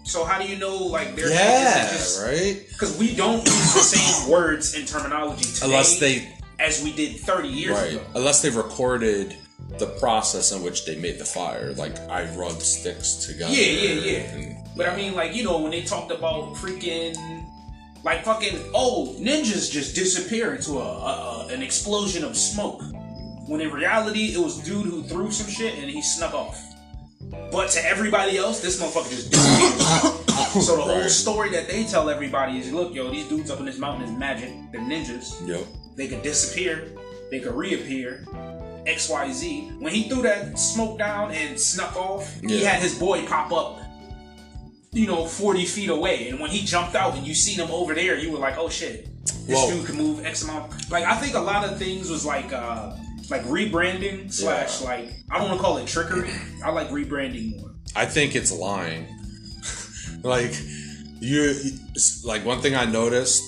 [0.04, 2.66] So how do you know like their Yeah, isn't right.
[2.68, 7.20] Because we don't use the same words and terminology today Unless they as we did
[7.20, 8.04] 30 years right, ago.
[8.16, 9.36] unless they recorded
[9.78, 11.72] the process in which they made the fire.
[11.74, 13.52] Like I rubbed sticks together.
[13.52, 14.18] Yeah, yeah, yeah.
[14.34, 17.14] and- But I mean, like, you know, when they talked about freaking,
[18.04, 22.82] like, fucking, oh, ninjas just disappear into a, a, a an explosion of smoke.
[23.46, 26.56] When in reality, it was dude who threw some shit and he snuck off.
[27.50, 30.62] But to everybody else, this motherfucker just disappeared.
[30.64, 31.10] so the whole Right.
[31.10, 34.16] story that they tell everybody is, look, yo, these dudes up in this mountain is
[34.18, 34.50] magic.
[34.72, 35.46] They're ninjas.
[35.46, 35.64] Yep.
[35.96, 36.88] They could disappear.
[37.30, 38.24] They could reappear.
[38.86, 39.72] X Y Z.
[39.78, 43.78] When he threw that smoke down and snuck off, he had his boy pop up.
[44.92, 47.94] You know, forty feet away, and when he jumped out and you seen him over
[47.94, 49.08] there, you were like, "Oh shit,
[49.46, 49.70] this Whoa.
[49.70, 52.96] dude can move X amount." Like I think a lot of things was like uh
[53.30, 56.30] like rebranding slash like I don't want to call it trickery.
[56.64, 57.70] I like rebranding more.
[57.94, 59.06] I think it's lying.
[60.22, 60.52] like
[61.20, 61.54] you,
[62.24, 63.42] like one thing I noticed.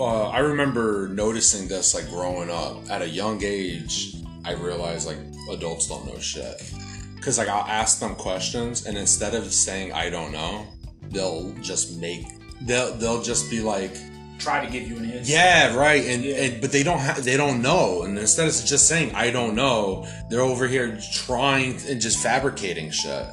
[0.00, 4.14] Uh, I remember noticing this like growing up at a young age.
[4.44, 5.18] I realized like
[5.50, 6.72] adults don't know shit
[7.16, 10.66] because like I'll ask them questions and instead of saying I don't know,
[11.10, 12.24] they'll just make
[12.62, 13.92] they'll they'll just be like
[14.38, 15.32] Try to give you an answer.
[15.32, 16.34] yeah right and, Yeah.
[16.36, 19.54] and but they don't have they don't know and instead of just saying I don't
[19.54, 23.26] know, they're over here trying and just fabricating shit,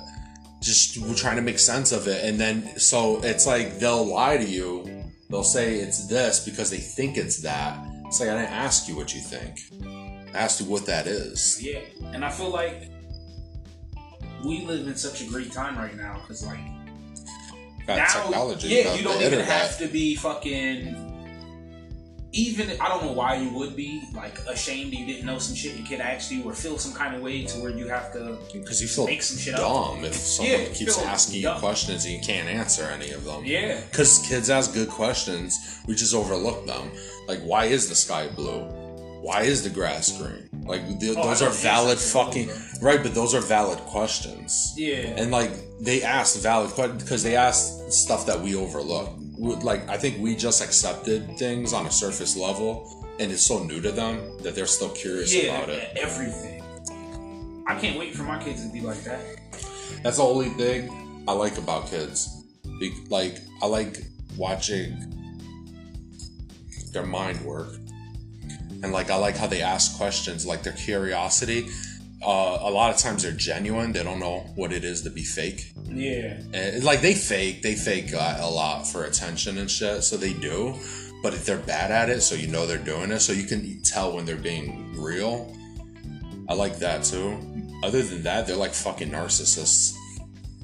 [0.62, 4.46] just trying to make sense of it and then so it's like they'll lie to
[4.46, 4.93] you.
[5.34, 7.84] They'll say it's this because they think it's that.
[8.06, 9.62] It's like I didn't ask you what you think.
[10.32, 11.60] I asked you what that is.
[11.60, 11.80] Yeah,
[12.14, 12.84] and I feel like
[14.46, 16.60] we live in such a great time right now because like
[17.88, 18.68] Got now, technology.
[18.68, 21.03] yeah, you don't even have to be fucking.
[22.36, 25.76] Even I don't know why you would be like ashamed you didn't know some shit
[25.76, 28.82] you kid actually or feel some kind of way to where you have to Because
[28.82, 29.60] you feel make some shit up.
[29.62, 33.46] dumb if someone Yeah, keeps asking you questions and you can't answer any of them.
[33.46, 36.92] Yeah, Because kids ask good questions, we just overlook them.
[37.28, 38.62] Like, why is the sky blue?
[39.22, 40.50] Why is the grass green?
[40.66, 42.50] Like, th- Oh, those are valid answers to all of fucking
[42.82, 44.74] right, but those are valid questions.
[44.76, 49.10] yeah, And like, they ask valid questions because they ask stuff that we overlook.
[49.38, 52.88] Like, I think we just accepted things on a surface level,
[53.20, 55.98] and it's so new to them that they're still curious yeah, about it.
[55.98, 56.64] everything.
[57.68, 59.22] I can't wait for my kids to be like that.
[60.04, 62.44] That's the only thing I like about kids.
[63.10, 64.04] Like I like
[64.36, 64.98] watching
[66.92, 67.74] their mind work,
[68.84, 71.70] and like I like how they ask questions, like their curiosity.
[72.26, 73.92] Uh, a lot of times they're genuine.
[73.92, 75.74] They don't know what it is to be fake.
[75.86, 80.04] Yeah, And, like they fake, they fake uh, a lot for attention and shit.
[80.04, 80.76] So they do,
[81.22, 83.82] but if they're bad at it, so you know they're doing it, so you can
[83.84, 85.54] tell when they're being real.
[86.48, 87.38] I like that too.
[87.84, 89.98] Other than that, they're like fucking narcissists.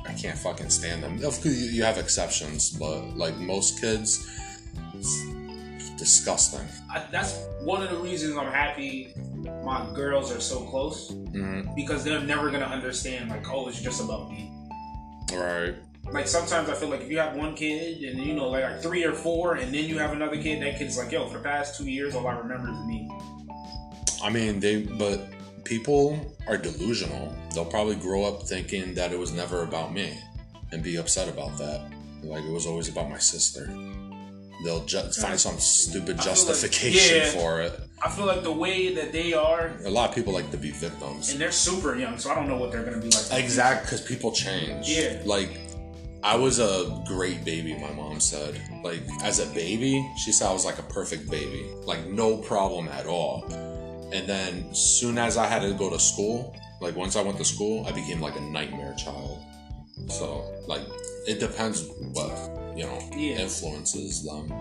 [0.05, 1.15] I can't fucking stand them.
[1.15, 4.25] Of course, you you have exceptions, but like most kids,
[4.93, 6.67] it's disgusting.
[6.89, 9.13] I, that's one of the reasons I'm happy
[9.63, 14.03] my girls are so close hmm because they're never gonna understand like oh it's just
[14.03, 14.51] about me.
[15.31, 15.75] Right.
[16.11, 18.81] like sometimes I feel like if you have one kid and you know like, like
[18.81, 21.43] three or four and then you have another kid, that kid's like, yo, for the
[21.43, 23.09] past two years all I remember is me.
[24.21, 25.27] I mean, they, but
[25.63, 27.33] people are delusional.
[27.53, 30.19] They'll probably grow up thinking that it was never about me
[30.71, 31.81] and be upset about that.
[32.23, 33.67] Like it was always about my sister.
[34.63, 37.29] They'll ju- find some stupid feel like- justification yeah.
[37.31, 37.79] for it.
[38.01, 40.71] I feel like the way that they are, A lot of people like to be
[40.71, 41.31] victims.
[41.31, 43.43] and they're super young, so I don't know what they're gonna be like.
[43.43, 44.87] Exact, because people change.
[44.87, 45.21] Yeah.
[45.25, 45.49] Like,
[46.23, 48.59] I was a great baby, my mom said.
[48.83, 51.65] Like, as a baby, she said I was like a perfect baby.
[51.85, 53.43] Like, no problem at all.
[54.13, 57.45] And then, soon as I had to go to school, like, once I went to
[57.45, 59.39] school, I became like a nightmare child.
[60.09, 60.81] So, like,
[61.27, 62.31] it depends what,
[62.79, 63.39] you know, Yeah.
[63.39, 64.51] influences them.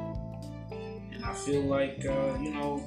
[1.12, 2.82] And I feel like, uh, you know,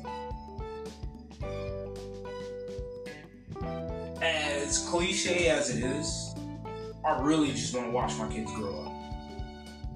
[4.22, 6.36] as cliche as it is,
[7.06, 8.92] I really just want to watch my kids grow up.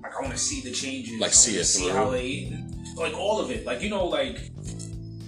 [0.01, 1.19] Like I want to see the changes.
[1.19, 2.57] Like, see it see how they,
[2.95, 3.65] like all of it.
[3.65, 4.51] Like you know, like,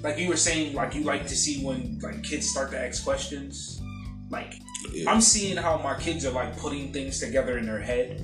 [0.04, 3.04] like you were saying, like you like to see when like kids start to ask
[3.04, 3.82] questions.
[4.30, 4.54] Like
[4.94, 5.12] Yeah.
[5.12, 8.24] I'm seeing how my kids are like putting things together in their head.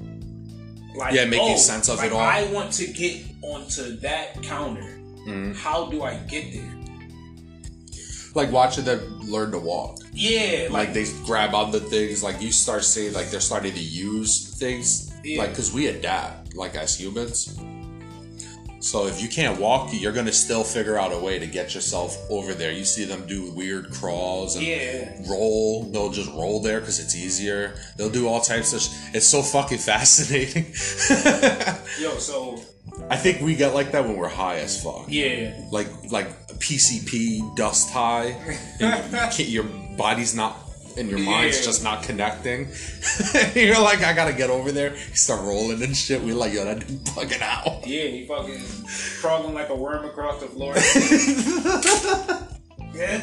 [0.96, 2.20] Like, Yeah, making oh, sense of like, it all.
[2.20, 5.00] I want to get onto that counter.
[5.28, 5.56] Mhm.
[5.56, 6.70] How do I get there?
[8.36, 10.00] Like, watching them learn to walk.
[10.12, 13.80] Yeah, like like, they grab other things like you start seeing like they're starting to
[13.80, 15.40] use things Yeah.
[15.40, 17.56] like because we adapt like as humans
[18.84, 22.18] so if you can't walk you're gonna still figure out a way to get yourself
[22.30, 22.72] over there.
[22.72, 25.84] You see them do weird crawls and yeah, roll.
[25.92, 27.76] They'll just roll there because it's easier.
[27.98, 30.66] They'll do all types of sh- it's so fucking fascinating.
[32.00, 32.62] Yo, so
[33.10, 35.06] i think we get like that when we're high as fuck.
[35.08, 36.28] Yeah, like like
[36.60, 38.36] PCP dust high,
[38.80, 39.66] and you can't, your
[39.98, 40.63] body's not
[40.98, 41.66] and your mind's Yeah.
[41.66, 42.68] just not connecting.
[43.56, 44.94] You're like, I gotta get over there.
[44.96, 46.22] You start rolling and shit.
[46.22, 47.86] We like, yo, that dude fucking out.
[47.88, 48.62] yeah, he fucking
[49.22, 50.74] crawling like a worm across the floor.
[52.94, 53.22] yeah,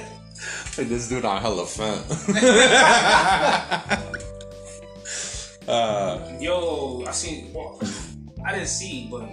[0.79, 1.99] Like this dude on hella fun.
[5.69, 7.53] uh, yo, I seen.
[7.53, 7.81] Well,
[8.45, 9.29] I didn't see, but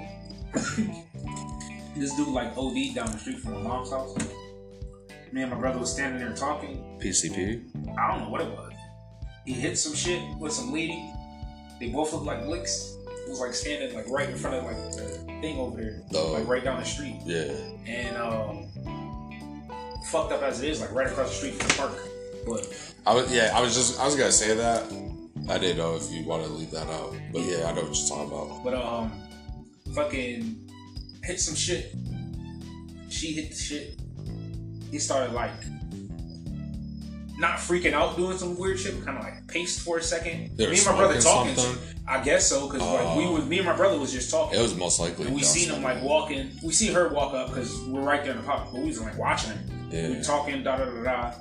[1.95, 4.15] this dude like OD down the street from my mom's house.
[5.33, 6.97] Me and my brother was standing there talking.
[7.01, 7.61] PCP.
[7.97, 8.71] I don't know what it was.
[9.45, 11.11] He hit some shit with some lady.
[11.79, 12.95] They both looked like licks.
[13.07, 16.31] It was like standing like right in front of like the thing over there, Oh.
[16.33, 17.17] like right down the street.
[17.25, 17.51] Yeah.
[17.85, 18.67] And um,
[20.11, 22.09] fucked up as it is, like right across the street from the park.
[22.45, 24.83] But I was yeah, I was just I was gonna say that.
[25.49, 27.95] I didn't know if you want to leave that out, but yeah, I know what
[27.97, 28.63] you're talking about.
[28.63, 29.11] but um,
[29.93, 30.69] fucking
[31.23, 31.93] hit some shit.
[33.09, 33.99] She hit the shit.
[34.91, 35.52] He started like
[37.38, 40.58] not freaking out doing some weird shit, kind of like paced for a second.
[40.58, 41.56] They me and my brother talking.
[41.56, 41.95] something?
[42.08, 43.34] I guess so, because like we Oh.
[43.34, 44.58] was me and my brother was just talking.
[44.58, 45.26] It was most likely.
[45.28, 46.52] And we seen him like walking.
[46.63, 48.71] We see her walk up because we're right there in the pop.
[48.71, 49.89] But we was like watching him.
[49.91, 50.10] Yeah.
[50.10, 51.34] We talking da da da da.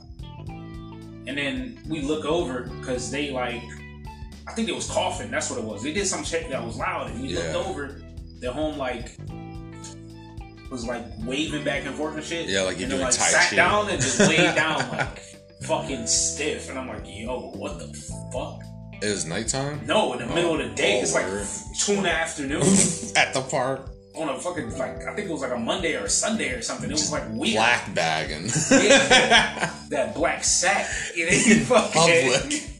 [1.28, 3.62] And then we look over because they like,
[4.46, 5.30] I think it was coughing.
[5.30, 5.82] That's what it was.
[5.82, 7.40] They did some shit that was loud, and we Yeah.
[7.52, 8.00] looked over.
[8.40, 9.16] The home like
[10.70, 12.48] was like waving back and forth and shit.
[12.48, 13.56] Yeah, like then doing like Tai sat Chi.
[13.56, 15.18] down and just laid down like
[15.62, 16.68] fucking stiff.
[16.70, 17.86] And I'm like, yo, what the
[18.32, 18.60] fuck?
[19.02, 21.46] It was nighttime No, in the middle of the day, Oh, it's like word.
[21.78, 22.62] two in the afternoon.
[23.16, 23.90] at the park.
[24.14, 26.62] on a fucking like I think it was like a Monday or a Sunday or
[26.62, 26.88] something.
[26.90, 27.56] It was like weird.
[27.56, 28.48] Black bagging.
[28.70, 29.70] Yeah.
[29.90, 30.88] that black sack.
[31.14, 32.32] It ain't fucking.
[32.32, 32.72] Public.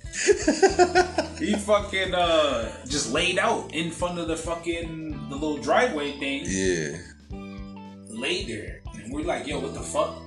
[1.38, 6.44] he fucking uh just laid out in front of the fucking the little driveway thing.
[6.46, 6.96] yeah.
[8.16, 10.22] Laid there, and we're like, yo, what the fuck?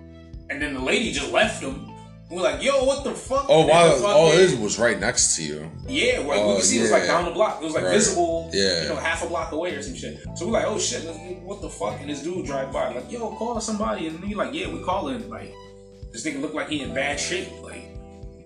[0.49, 1.87] And then the lady just left him.
[2.29, 3.47] We're like, yo, what the fuck?
[3.49, 3.95] Oh wow!
[4.03, 5.71] Oh, his was right next to you.
[5.87, 7.59] Yeah, like we Oh, could see it was like down the block.
[7.59, 7.93] It was like Right.
[7.93, 8.83] visible, Yeah.
[8.83, 10.19] you know, half a block away or some shit.
[10.35, 11.03] So we're like, oh shit,
[11.43, 11.99] what the fuck?
[11.99, 14.05] And this dude drive by, like, yo, call somebody.
[14.07, 15.27] And he like, yeah, we calling.
[15.27, 15.51] Like,
[16.13, 17.47] this nigga looked like he in bad shape.
[17.63, 17.81] Like,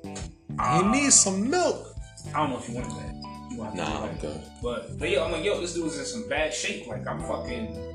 [0.03, 0.13] He
[0.59, 1.93] ah, needs some milk.
[2.33, 3.13] I don't know if you wanted that.
[3.51, 4.41] You wanted Nah, I'm good.
[4.61, 6.87] But, but yeah, I'm like, yo, this dude's in some bad shape.
[6.87, 7.92] Like, I'm fucking.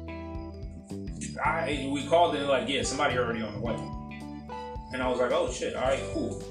[1.44, 3.76] I we called it like, yeah, somebody already on the way.
[4.92, 6.42] And I was like, oh shit, all right, cool.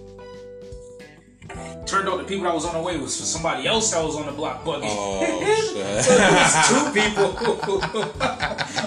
[1.86, 4.18] Turned out the people that was on the way was for somebody else that was
[4.18, 4.82] on the block bugging.
[4.84, 5.40] Oh,
[5.74, 6.04] shit.
[6.04, 7.82] so it was two people.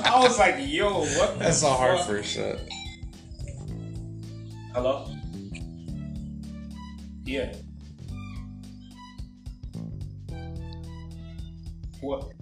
[0.04, 1.38] I was like, yo, what?
[1.38, 2.60] the That's a hard first shit.
[4.74, 5.08] Hello.
[7.24, 7.54] Yeah.
[12.00, 12.32] What?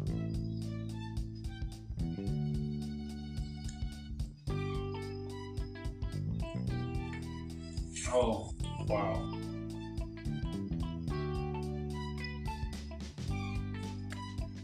[8.12, 8.52] Oh,
[8.86, 9.34] wow.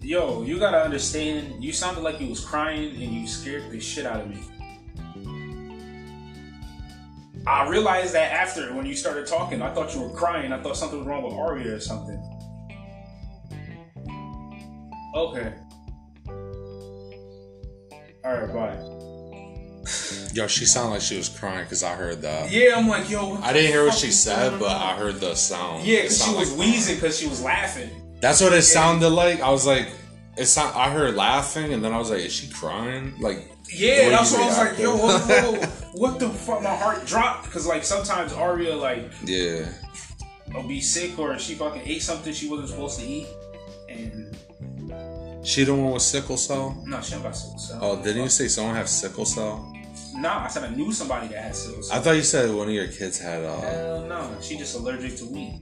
[0.01, 4.05] Yo, you gotta understand, you sounded like you was crying and you scared the shit
[4.05, 4.39] out of me.
[7.47, 10.53] I realized that after when you started talking, I thought you were crying.
[10.53, 12.19] I thought something was wrong with Aria or something.
[15.15, 15.53] Okay.
[18.25, 19.04] Alright, bye.
[20.33, 22.51] Yo, she sounded like she was crying because I heard that.
[22.51, 23.35] Yeah, I'm like, yo.
[23.43, 24.71] I didn't hear what she said, but?
[24.71, 25.85] I heard the sound.
[25.85, 27.91] Yeah, because she was like wheezing because she was laughing.
[28.21, 29.41] That's what it sounded like.
[29.41, 29.89] I was like,
[30.37, 30.75] it sound.
[30.77, 33.15] I heard laughing, and then I was like, is she crying?
[33.21, 36.63] Like, Yeah, that's what I was like, yo, whoa, whoa, what the fuck?
[36.63, 39.67] My heart dropped because like sometimes Aria like yeah,
[40.55, 43.27] will be sick or she fucking ate something she wasn't supposed to eat,
[43.89, 44.37] and
[45.45, 46.83] she the one with sickle cell.
[46.87, 47.79] no, she don't got sickle cell.
[47.83, 49.71] Oh, didn't you say someone have sickle cell?
[50.17, 51.97] No, I said I knew somebody that had sickle cell.
[51.97, 53.45] I thought you said one of your kids had.
[53.45, 55.61] uh Hell no, she just allergic to wheat.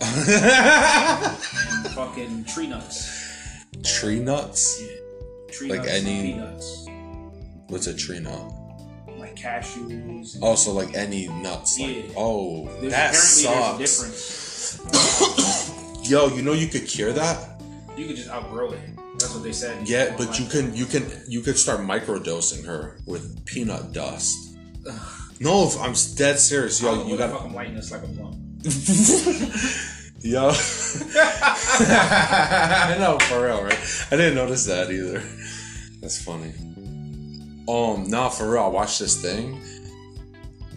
[1.94, 3.10] Fucking tree nuts.
[3.84, 4.80] Tree nuts.
[4.82, 4.88] Yeah.
[5.52, 6.86] Tree Like nuts, any- peanuts,
[7.68, 8.52] What's a tree nut?
[9.18, 10.38] like cashews.
[10.40, 11.78] Also, like any nuts.
[11.80, 12.02] Like, Yeah.
[12.16, 13.76] oh, There's, that sucks.
[13.78, 14.06] there's a
[14.78, 16.04] difference.
[16.10, 17.57] Yo, you know you could cure that.
[17.98, 18.80] You could just outgrow it.
[19.18, 19.88] That's what they said.
[19.88, 24.56] Yeah, but you can you can you could start microdosing her with peanut dust.
[25.40, 26.80] No, I'm dead serious.
[26.80, 28.36] Yo, you got fucking lightness like a blunt.
[30.20, 30.48] Yo.
[31.80, 34.06] I know, for real, right?
[34.12, 35.22] I didn't notice that either.
[36.00, 36.52] That's funny.
[37.68, 39.60] Um, nah, for real, I watched this thing.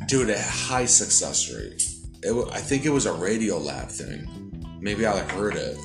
[0.08, 1.84] Dude, it had high success rate.
[2.24, 4.28] It, I think it was a Radiolab thing.
[4.80, 5.78] Maybe I heard it.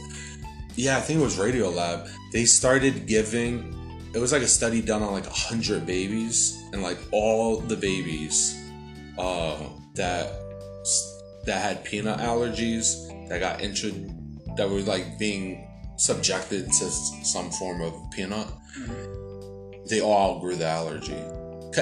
[0.77, 2.09] Yeah, I think it was Radiolab.
[2.33, 3.75] They started giving.
[4.15, 8.57] It was like a study done on like hundred babies, and like all the babies,
[9.19, 9.57] uh,
[9.95, 10.33] that
[11.47, 13.91] that had peanut allergies that got intro
[14.57, 15.67] that were like being
[15.97, 18.47] subjected to some form of peanut
[19.89, 21.17] they all grew the allergy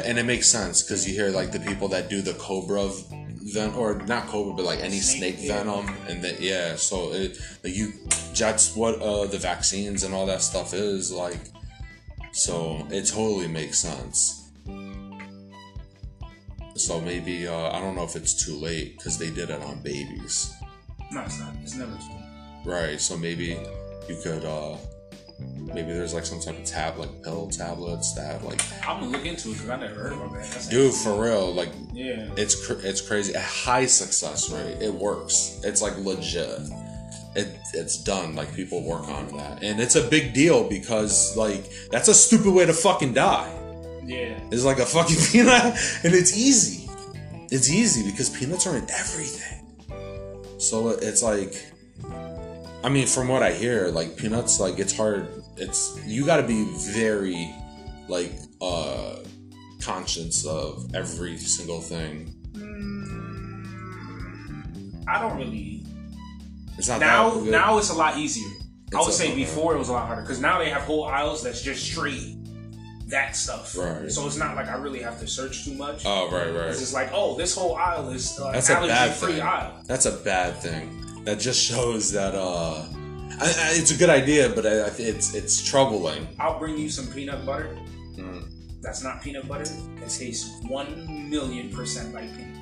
[0.05, 2.91] and it makes sense because you hear like the people that do the cobra
[3.53, 7.39] ven or not cobra but like any Snake, snake, venom and that yeah so it
[7.63, 7.93] like you
[8.39, 11.39] that's what uh the vaccines and all that stuff is like
[12.33, 14.41] so it totally makes sense
[16.77, 19.81] so maybe uh, I don't know if it's too late because they did it on
[19.83, 20.53] babies,
[21.13, 21.55] No, it's not.
[21.63, 22.67] It's never too late.
[22.67, 23.01] right?
[23.01, 23.57] So maybe
[24.09, 24.77] you could uh,
[25.73, 29.13] maybe there's like some type of tab, like pill tablets that have like, I'm gonna
[29.17, 30.51] look into it because I never heard about that.
[30.51, 32.29] That's dude, for real, like Yeah.
[32.37, 33.33] it's cr- it's crazy.
[33.35, 34.83] A high success rate.
[34.83, 35.61] It works.
[35.65, 36.61] It's like legit.
[37.37, 38.37] It it's done.
[38.37, 42.53] Like people work on that, and it's a big deal because like that's a stupid
[42.53, 43.51] way to fucking die.
[44.05, 44.39] Yeah.
[44.53, 46.89] It's like a fucking peanut, and it's easy.
[47.51, 49.61] It's easy because peanuts are in everything.
[50.59, 51.55] So it's like,
[52.83, 55.27] I mean, from what I hear, like peanuts, like it's hard.
[55.57, 57.55] It's you got to be very,
[58.09, 59.17] like, uh,
[59.81, 62.35] conscious of every single thing.
[65.07, 65.85] I don't really.
[66.79, 68.49] It's not Now, now it's a lot easier.
[68.95, 71.43] I would say before it was a lot harder because now they have whole aisles
[71.43, 72.37] that's just straight
[73.09, 73.77] that stuff.
[73.77, 74.11] Right.
[74.11, 76.03] So it's not like I really have to search too much.
[76.07, 76.69] Oh right, It's right.
[76.79, 79.43] just like, oh, this whole aisle is uh, That's a bad allergy free thing.
[79.43, 79.83] aisle.
[79.87, 81.25] That's a bad thing.
[81.25, 82.87] That just shows that uh,
[83.41, 86.27] I, I, it's a good idea, but I, I- it's it's troubling.
[86.39, 87.77] I'll bring you some peanut butter.
[88.17, 88.49] Mm.
[88.83, 89.65] That's not peanut butter.
[89.97, 92.61] It tastes one million percent like peanut butter.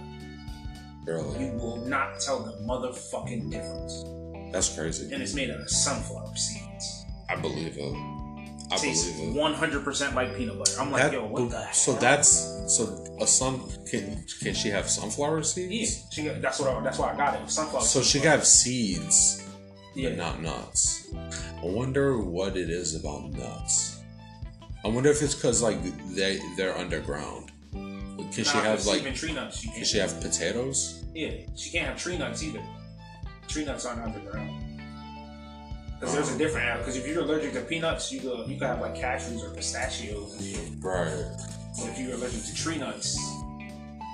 [1.05, 4.05] Really, You will not tell the motherfucking difference.
[4.53, 5.13] that's crazy.
[5.13, 7.05] And it's made out of sunflower seeds.
[7.29, 7.95] I believe it.
[8.71, 9.39] I tastes believe it.
[9.39, 10.73] one hundred percent like peanut butter.
[10.81, 11.73] I'm like, That- yo, what the hell?
[11.75, 12.29] so that's
[12.69, 13.61] so a sun
[13.91, 15.99] can can she have sunflower seeds?
[15.99, 16.05] yeah.
[16.13, 17.51] She got, that's what I, that's why I got it.
[17.51, 17.83] Sunflower.
[17.83, 18.11] So seeds.
[18.11, 19.42] she can have seeds,
[19.95, 20.11] yeah.
[20.11, 21.13] but not nuts.
[21.15, 24.01] I wonder what it is about nuts.
[24.85, 25.79] I wonder if it's because like
[26.15, 27.51] they they're underground.
[27.73, 29.01] Can she Nah, have 'cause like?
[29.01, 29.59] even tree nuts?
[29.59, 31.05] She Can she have potatoes?
[31.15, 32.63] Yeah, she can't have tree nuts either.
[33.49, 34.59] Tree nuts aren't underground.
[36.01, 36.39] Because there's a oh.
[36.39, 36.79] different app.
[36.79, 40.35] Because if you're allergic to peanuts, you go, you can have like cashews or pistachios
[40.41, 40.83] and.
[40.83, 41.27] Right.
[41.79, 43.17] But if you're allergic to tree nuts,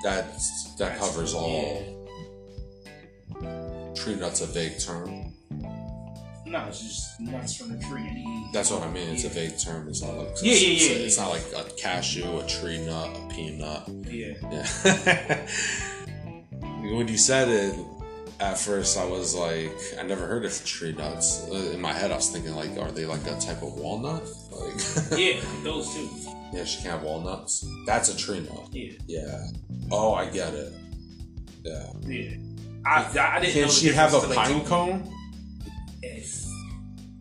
[0.03, 1.83] That that that's- covers all.
[3.41, 3.95] Yeah.
[3.95, 5.28] Tree nuts a vague term.
[6.49, 8.01] No, it's just nuts from the tree.
[8.09, 9.09] Any, That's what I mean.
[9.11, 9.89] It's a vague term.
[9.89, 11.23] It's not like Yeah, yeah, yeah, It's yeah.
[11.25, 13.83] not like a cashew, a tree nut, a peanut.
[14.07, 14.35] Yeah.
[14.51, 15.47] Yeah.
[16.97, 17.75] when you said it,
[18.41, 21.47] at first I was like, I never heard of tree nuts.
[21.51, 24.23] Uh, In my head, I was thinking like, are they like a type of walnut?
[24.51, 24.75] Like,
[25.19, 26.09] Yeah, those too.
[26.53, 27.67] yeah, she can have walnuts.
[27.87, 28.69] That's a tree nut.
[28.73, 28.93] Yeah.
[29.07, 29.47] Yeah.
[29.91, 30.73] Oh, I get it.
[31.65, 31.93] Yeah.
[32.07, 32.31] Yeah.
[32.87, 35.11] I, I didn't Can she have a difference till they pine me.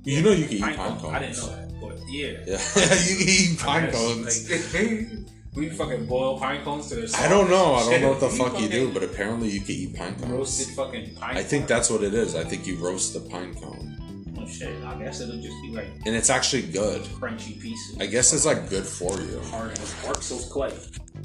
[0.08, 1.00] If- You know you can eat Pine pine cone.
[1.00, 1.14] cones.
[1.16, 2.28] I didn't know that, but yeah.
[2.48, 4.50] Yeah, you can eat pine I cones.
[4.74, 5.08] Like,
[5.56, 7.74] we fucking boil pine cones to their I don't know.
[7.76, 10.32] I don't know what the fuck you do, but apparently you can eat pine cones.
[10.32, 11.36] roasted fucking pine.
[11.38, 12.36] I think that's what it is.
[12.36, 14.72] I think you roast the pine cone, Oh shit!
[14.86, 17.02] I guess it'll just be like and it's actually good.
[17.20, 17.98] crunchy pieces.
[18.00, 19.40] I guess it's like good for you.
[19.52, 20.72] hard as Arxos clay.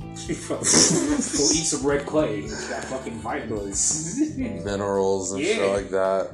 [0.48, 2.40] Go eat some red clay.
[2.40, 4.18] It's got fucking vitamins.
[4.36, 6.30] Minerals and shit like that.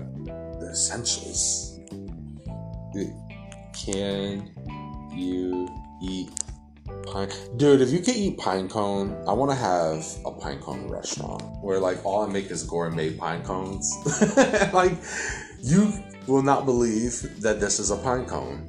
[0.60, 1.67] The essentials.
[3.72, 4.50] Can
[5.12, 5.68] you
[6.02, 6.30] eat
[7.06, 7.28] pine?
[7.56, 11.42] Dude, if you can eat pine cone, I want to have a pine cone restaurant
[11.62, 13.92] where like all I make is gourmet pine cones.
[14.72, 14.92] like
[15.60, 15.92] you
[16.26, 18.68] will not believe that this is a pine cone.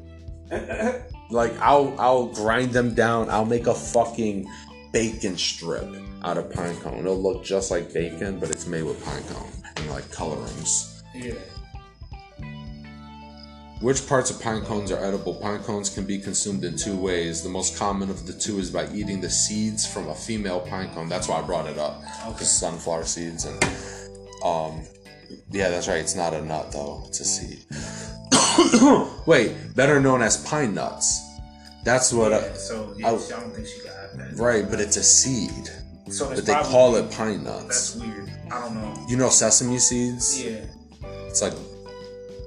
[1.31, 3.29] Like I'll I'll grind them down.
[3.29, 4.49] I'll make a fucking
[4.91, 5.87] bacon strip
[6.23, 6.99] out of pine cone.
[7.01, 11.03] It'll look just like bacon, but it's made with pine cone and like colorings.
[11.13, 11.33] yeah.
[13.81, 15.35] Which parts of pine cones are edible?
[15.35, 17.41] Pine cones can be consumed in two ways.
[17.43, 20.89] The most common of the two is by eating the seeds from a female pine
[20.93, 21.07] cone.
[21.07, 22.01] That's why I brought it up.
[22.27, 22.43] Okay.
[22.43, 23.63] Sunflower seeds and
[24.43, 24.81] um
[25.51, 25.99] yeah, that's right.
[25.99, 27.03] It's not a nut though.
[27.07, 27.63] It's a seed.
[29.25, 31.25] Wait, better known as pine nuts.
[31.85, 34.33] That's what Yeah, I, so yeah, I- I don't think she got that.
[34.35, 35.69] right, but it's a seed.
[36.09, 37.93] So But they call it pine nuts.
[37.93, 38.29] That's weird.
[38.51, 39.05] I don't know.
[39.07, 40.43] You know sesame seeds?
[40.43, 40.65] Yeah.
[41.27, 41.53] It's like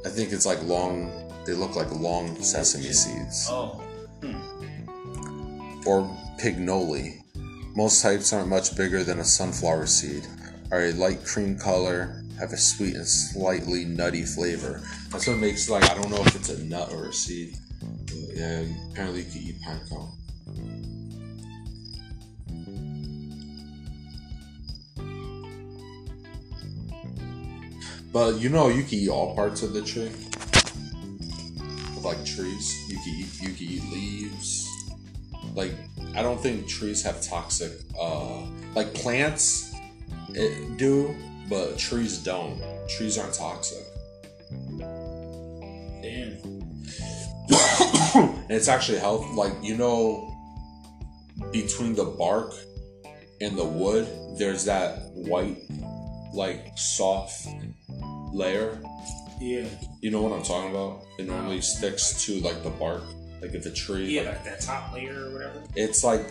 [0.05, 1.11] I think it's like long
[1.45, 3.49] they look like long sesame seeds.
[3.51, 3.81] Oh.
[4.23, 4.39] Hmm.
[5.87, 7.23] or pignoli.
[7.75, 10.27] Most types aren't much bigger than a sunflower seed,
[10.71, 14.81] are a light cream color, have a sweet and slightly nutty flavor.
[15.11, 17.57] That's what makes like I don't know if it's a nut or a seed.
[17.81, 20.13] But yeah, apparently you can eat pine cone.
[28.13, 30.11] But you know you can eat all parts of the tree.
[32.03, 34.69] Like trees, you can eat you can eat leaves.
[35.55, 35.73] Like
[36.15, 37.73] I don't think trees have toxic.
[37.99, 38.43] Uh,
[38.75, 39.75] like plants,
[40.31, 41.15] it do,
[41.49, 42.61] but trees don't.
[42.89, 43.85] Trees aren't toxic.
[46.03, 46.39] Damn.
[48.15, 49.31] and it's actually health.
[49.35, 50.35] Like you know,
[51.53, 52.53] between the bark
[53.41, 55.59] and the wood, there's that white,
[56.35, 57.47] like soft
[58.33, 58.81] layer.
[59.41, 59.69] Yeah.
[60.03, 61.05] You know what I'm talking about?
[61.19, 63.03] It normally sticks to like the bark.
[63.41, 65.63] Like if a tree, Yeah, like, like that top layer or whatever.
[65.77, 66.27] it's like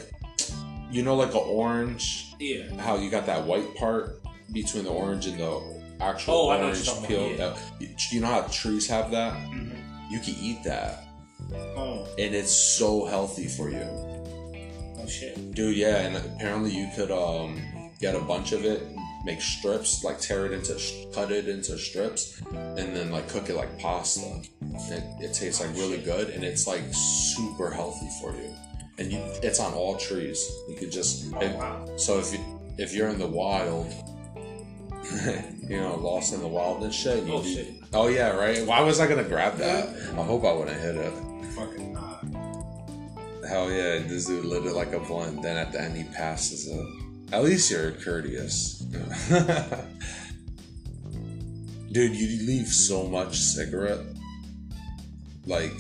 [0.92, 2.34] you know, like an orange.
[2.38, 2.76] Yeah.
[2.82, 5.62] How you got that white part between the orange and the
[6.02, 7.38] actual Oh, I know what orange peel.
[7.38, 7.58] That
[8.12, 9.34] you, know how trees have that?
[9.34, 9.72] hmm
[10.10, 11.06] You can eat that,
[11.78, 13.88] Oh, and it's so healthy for you.
[15.00, 15.54] oh shit.
[15.54, 17.62] Dude, yeah, and apparently you could um
[18.02, 18.82] get a bunch of it,
[19.26, 20.80] make strips, like tear it into,
[21.14, 24.42] cut it into strips, and then like cook it like pasta.
[24.62, 28.54] It, it tastes like really good, and it's like super healthy for you.
[28.98, 30.52] And you, it's on all trees.
[30.70, 31.86] You could just Oh, wow.
[31.98, 32.40] so if you
[32.78, 33.88] if you're in the wild,
[35.68, 37.24] you know, lost in the wild and shit.
[37.26, 37.74] You Oh, do- shit.
[37.94, 38.66] Oh yeah, right.
[38.66, 39.90] Why was I gonna grab that?
[40.18, 41.14] I hope I wouldn't hit it.
[41.56, 42.20] Fucking nah.
[43.48, 45.42] Hell yeah, this dude lit it like a blunt.
[45.42, 46.86] Then at the end he passes it.
[47.32, 48.80] At least you're courteous.
[51.92, 54.00] dude, you leave so much cigarette.
[55.46, 55.74] Like,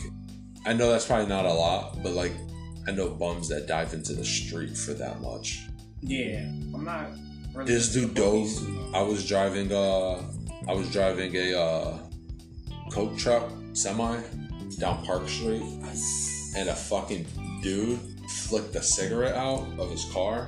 [0.65, 2.33] I know that's probably not a lot, but like,
[2.87, 5.67] I know bums that dive into the street for that much.
[6.01, 6.39] Yeah.
[6.73, 7.09] I'm not.
[7.53, 8.33] Really This dude dove.
[8.33, 8.91] movies, you know.
[8.93, 10.23] I was driving uh
[10.67, 11.99] I was driving a uh
[12.91, 14.21] Coke truck semi
[14.79, 15.63] down Park Street
[16.55, 17.25] and a fucking
[17.61, 17.99] dude
[18.29, 20.47] flicked a cigarette out of his car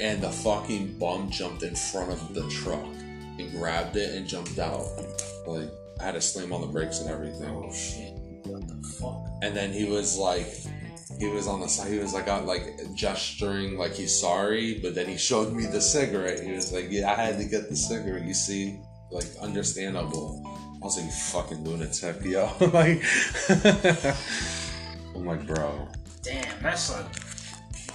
[0.00, 2.84] and the fucking bum jumped in front of the truck
[3.38, 4.86] and grabbed it and jumped out.
[5.46, 5.70] Like
[6.00, 7.48] I had to slam on the brakes and everything.
[7.48, 8.12] Oh shit.
[8.46, 9.22] What the fuck?
[9.42, 10.48] And then he was like,
[11.18, 11.92] he was on the side.
[11.92, 14.80] He was like, out, like gesturing, like he's sorry.
[14.80, 16.42] But then he showed me the cigarette.
[16.42, 18.24] He was like, yeah, I had to get the cigarette.
[18.24, 18.78] You see,
[19.10, 20.42] like understandable.
[20.46, 22.50] I was like, you fucking lunatic, yo.
[22.72, 23.02] like,
[25.14, 25.88] I'm like, bro.
[26.22, 27.06] Damn, that's like.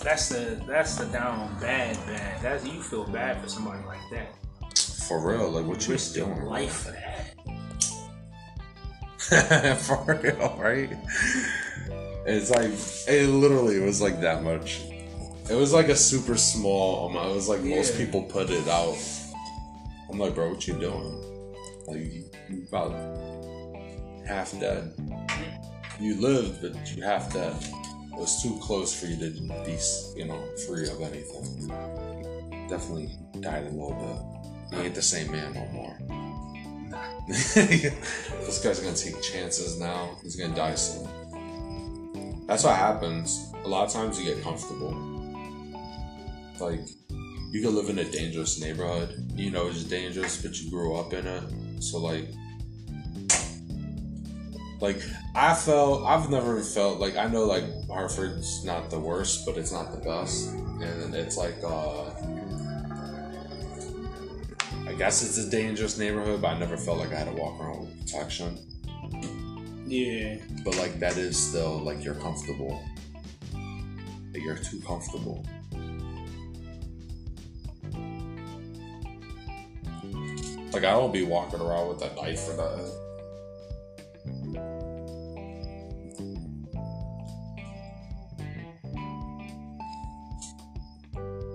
[0.04, 2.42] That's the that's the down bad bad.
[2.42, 4.34] That's you feel bad for somebody like that.
[5.08, 6.46] For real, like, what you Risk your doing?
[6.46, 7.36] life for that.
[9.82, 10.90] For real, right?
[12.26, 12.72] It's like
[13.08, 14.82] it literally was like that much.
[15.50, 17.32] It was like a super small amount.
[17.32, 18.98] It was like most people put it out.
[20.10, 21.54] I'm like, bro, what you doing?
[21.88, 22.92] Like you, you about
[24.28, 24.94] half dead.
[26.00, 27.56] You lived, but you half dead.
[28.20, 29.30] Was too close for you to
[29.66, 29.78] be,
[30.18, 31.70] you know, free of anything.
[32.68, 33.94] Definitely died a little
[34.72, 34.78] bit.
[34.78, 35.98] You ain't the same man no more.
[36.90, 37.28] Nah.
[37.30, 40.18] this guy's gonna take chances now.
[40.22, 41.08] He's gonna die soon.
[42.46, 43.54] That's what happens.
[43.64, 44.92] A lot of times you get comfortable.
[46.60, 46.82] Like,
[47.52, 49.32] you could live in a dangerous neighborhood.
[49.36, 51.82] You know it's dangerous, but you grew up in it.
[51.82, 52.28] So, like,
[54.82, 55.02] like
[55.36, 59.72] I felt, I've never felt like I know like Hartford's not the worst, but it's
[59.72, 62.12] not the best, and it's like uh
[64.88, 67.60] I guess it's a dangerous neighborhood, but I never felt like I had to walk
[67.62, 68.58] around with protection.
[69.86, 70.38] Yeah.
[70.64, 72.84] But like that is still like you're comfortable.
[74.34, 75.46] Like you're too comfortable.
[80.72, 82.99] Like I don't be walking around with a knife or that.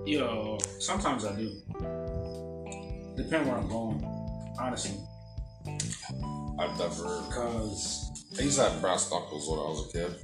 [0.05, 1.51] Yo, sometimes I do.
[3.15, 4.03] Depending where I'm going,
[4.59, 4.97] honestly.
[6.59, 7.23] I've never.
[7.31, 10.15] Cause I used to have brass knuckles when I was a kid.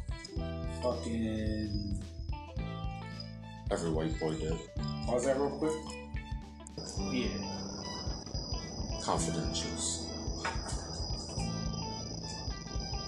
[0.83, 2.03] fucking
[3.71, 4.57] Every white boy did.
[5.05, 5.73] pause that real quick.
[7.11, 7.29] Yeah.
[9.01, 10.05] Confidentials.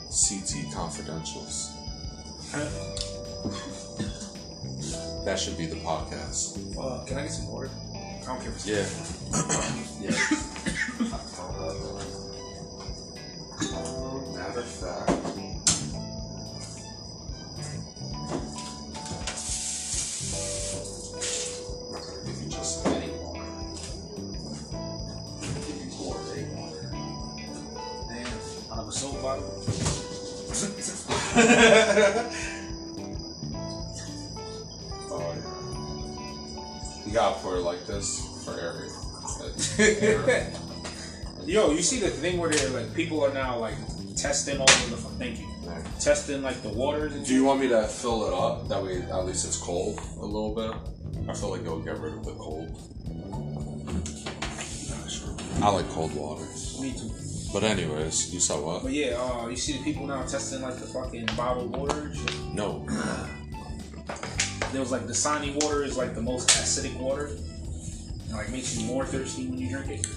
[0.10, 1.70] CT confidentials.
[5.26, 6.58] That should be the podcast.
[6.78, 7.70] Uh, can I get some water?
[7.96, 8.86] I don't care if it's Yeah.
[10.02, 10.12] yeah.
[14.36, 15.12] Matter of fact.
[21.92, 23.42] Gonna you just any water.
[25.42, 26.90] Give you gourmet water.
[28.10, 29.64] Damn, out of a soap bottle.
[41.46, 43.76] Yo, you see the thing where they're like people are now like
[44.16, 45.48] testing all of the thank you.
[46.00, 48.70] Testing like the waters and Do you want me to fill it up?
[48.70, 51.30] That way, at least it's cold a little bit.
[51.30, 52.78] I feel like it'll get rid of the cold.
[55.62, 56.46] I like cold water.
[56.80, 57.12] Me too.
[57.52, 58.84] But anyways, you saw what?
[58.84, 62.14] But yeah, uh, you see the people now testing like the fucking bottled water.
[62.54, 62.86] No.
[64.72, 67.32] There was like the Dasani water is like the most acidic water.
[68.34, 70.08] Like makes you more thirsty when you drink it.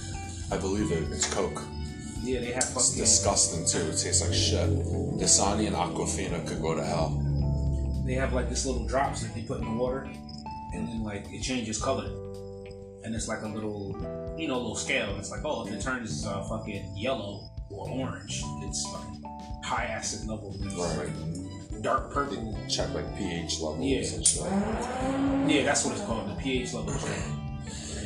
[0.51, 1.11] I believe it.
[1.13, 1.63] It's Coke.
[2.23, 3.01] Yeah, they have It's fucking.
[3.01, 3.87] disgusting too.
[3.89, 4.69] It tastes like shit.
[5.19, 7.23] Dasani and Aquafina could go to hell.
[8.07, 10.09] They have like this little drops that they put in the water,
[10.73, 12.07] and then like it changes color,
[13.05, 13.95] and it's like a little,
[14.39, 15.11] you know, little scale.
[15.11, 19.23] And it's like, oh, if it turns uh, fucking yellow or orange, it's fucking
[19.65, 20.55] high acid level.
[20.63, 21.09] It's Right.
[21.73, 22.57] like dark purple.
[22.69, 25.47] Check like pH levels Yeah.
[25.49, 26.93] Yeah, that's what it's called, the pH level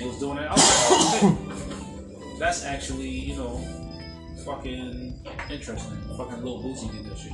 [0.06, 0.48] Was doing it.
[0.48, 1.36] I was like, oh,
[2.30, 2.38] shit.
[2.38, 3.58] That's actually, you know,
[4.44, 5.20] fucking
[5.50, 5.98] interesting.
[6.16, 7.32] Fucking little Boosie did that shit.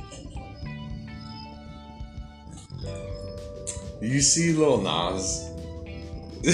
[4.01, 5.49] You see Lil Nas?
[6.43, 6.51] You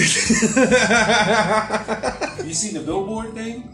[2.54, 3.68] see the billboard thing?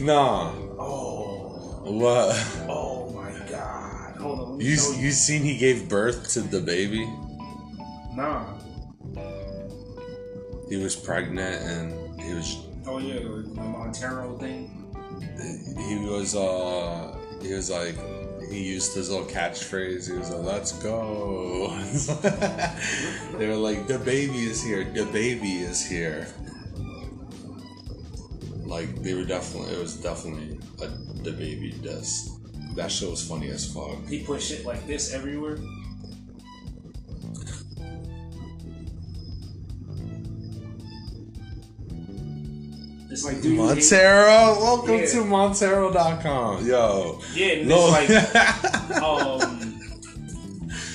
[0.00, 0.52] nah.
[0.78, 2.36] Oh, What?
[2.68, 4.16] oh my god.
[4.20, 4.60] Hold on.
[4.60, 7.06] You you seen he gave birth to the baby?
[8.14, 8.57] Nah.
[10.68, 14.70] He was pregnant and he was Oh yeah, the, Montero thing.
[15.76, 17.96] he was uh he was like
[18.50, 20.10] he used his little catchphrase.
[20.10, 21.68] He was like, "Let's go."
[23.38, 24.84] they were like, "The baby is here.
[24.84, 26.26] The baby is here."
[28.64, 29.74] Like they were definitely.
[29.74, 30.88] It was definitely a
[31.22, 32.30] the baby diss.
[32.74, 34.06] That shit was funny as fuck.
[34.08, 35.58] He put shit like this everywhere.
[43.18, 45.06] It's like, do Montero, welcome Yeah.
[45.06, 46.64] to Montero.com.
[46.64, 49.80] Yo, Yeah, and no, it's like, um,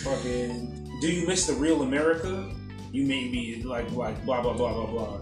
[0.06, 2.50] fucking, do you miss the real America?
[2.94, 5.18] You may be like, like, blah, blah, blah, blah, blah.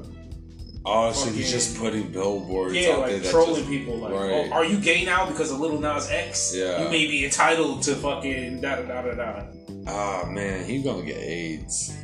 [0.85, 3.97] oh, so fucking- he's just putting billboards Yeah, out like that trolling just- people.
[3.97, 4.49] Like, Right.
[4.51, 6.53] oh, are you gay now because of Little Nas X?
[6.55, 6.83] Yeah.
[6.83, 9.43] You may be entitled to fucking da da da da da.
[9.87, 11.95] Ah man, he's gonna get AIDS.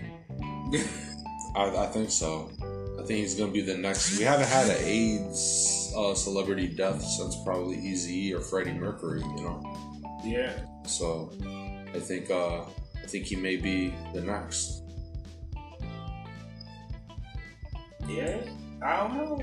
[1.55, 2.49] I, I think so.
[3.07, 4.17] I think he's gonna be the next.
[4.17, 9.21] We haven't had an AIDS uh, celebrity death since probably Eazy or Freddie Mercury.
[9.21, 10.51] You know, Yeah.
[10.85, 11.31] so
[11.95, 14.81] I think uh, I think he may be the next.
[18.09, 18.41] Yeah.
[18.81, 19.41] I don't know.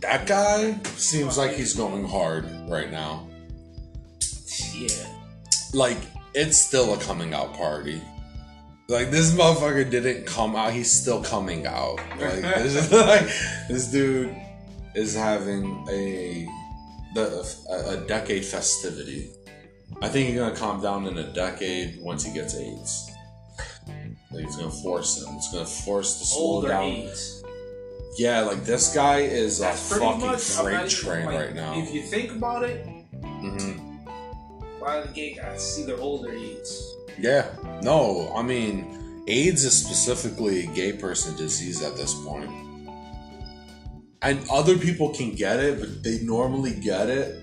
[0.00, 3.28] That guy seems like he's going hard right now.
[4.74, 4.88] Yeah.
[5.72, 5.98] Like
[6.34, 8.02] it's still a coming out party.
[8.88, 11.96] Like this motherfucker didn't come out, he's still coming out.
[12.20, 13.26] Like this, like,
[13.68, 14.34] this dude
[14.94, 16.48] is having a
[17.14, 19.30] the a, a decade festivity.
[20.02, 23.10] I think he's gonna calm down in a decade once he gets AIDS.
[24.30, 25.34] Like it's gonna force him.
[25.36, 26.84] It's gonna force the slow Older down.
[26.84, 27.42] AIDS.
[28.18, 31.78] Yeah, like this guy is a That's pretty fucking freight train like, right now.
[31.78, 33.86] If you think about it, hmm
[34.78, 36.94] why the gay guys either older AIDS?
[37.18, 37.50] Yeah.
[37.82, 42.50] No, I mean, AIDS is specifically a gay person disease at this point.
[44.22, 47.42] And other people can get it, but they normally get it.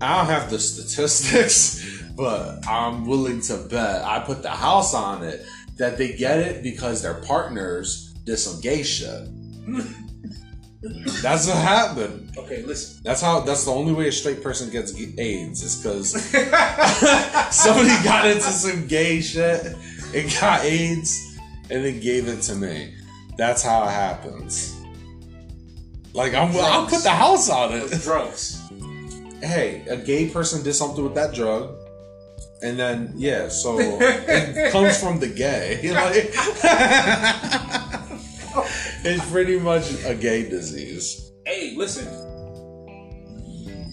[0.00, 5.22] I don't have the statistics, but I'm willing to bet, I put the house on
[5.22, 5.44] it,
[5.76, 9.28] that they get it because their partners did some gay shit.
[10.82, 12.32] That's what happened.
[12.38, 13.02] Okay, listen.
[13.04, 13.40] That's how.
[13.40, 16.12] That's the only way a straight person gets AIDS is because
[17.54, 19.76] somebody got into some gay shit
[20.14, 22.94] and got AIDS and then gave it to me.
[23.36, 24.80] That's how it happens.
[26.14, 27.90] Like I'm, I'll put the house on it.
[28.02, 28.56] Drugs.
[29.42, 31.74] Hey, a gay person did something with that drug,
[32.62, 35.80] and then yeah, so it comes from the gay.
[35.94, 36.34] Like,
[39.04, 41.30] it's pretty much a gay disease.
[41.46, 42.06] Hey, listen.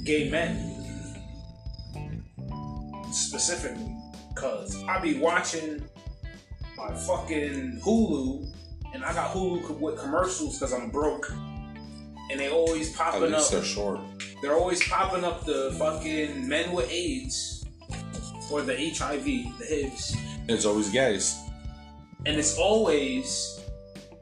[0.04, 0.64] Gay men.
[3.12, 3.96] Specifically.
[4.36, 5.84] Cause I be watching
[6.78, 8.54] my fucking Hulu
[8.94, 11.32] and I got Hulu with commercials because I'm broke.
[12.30, 14.00] And they always At popping up least they're short.
[14.42, 17.66] they're always popping up the fucking men with AIDS
[18.52, 20.18] or the HIV, the HIVs.
[20.50, 21.36] It's always gays.
[22.26, 23.57] And it's always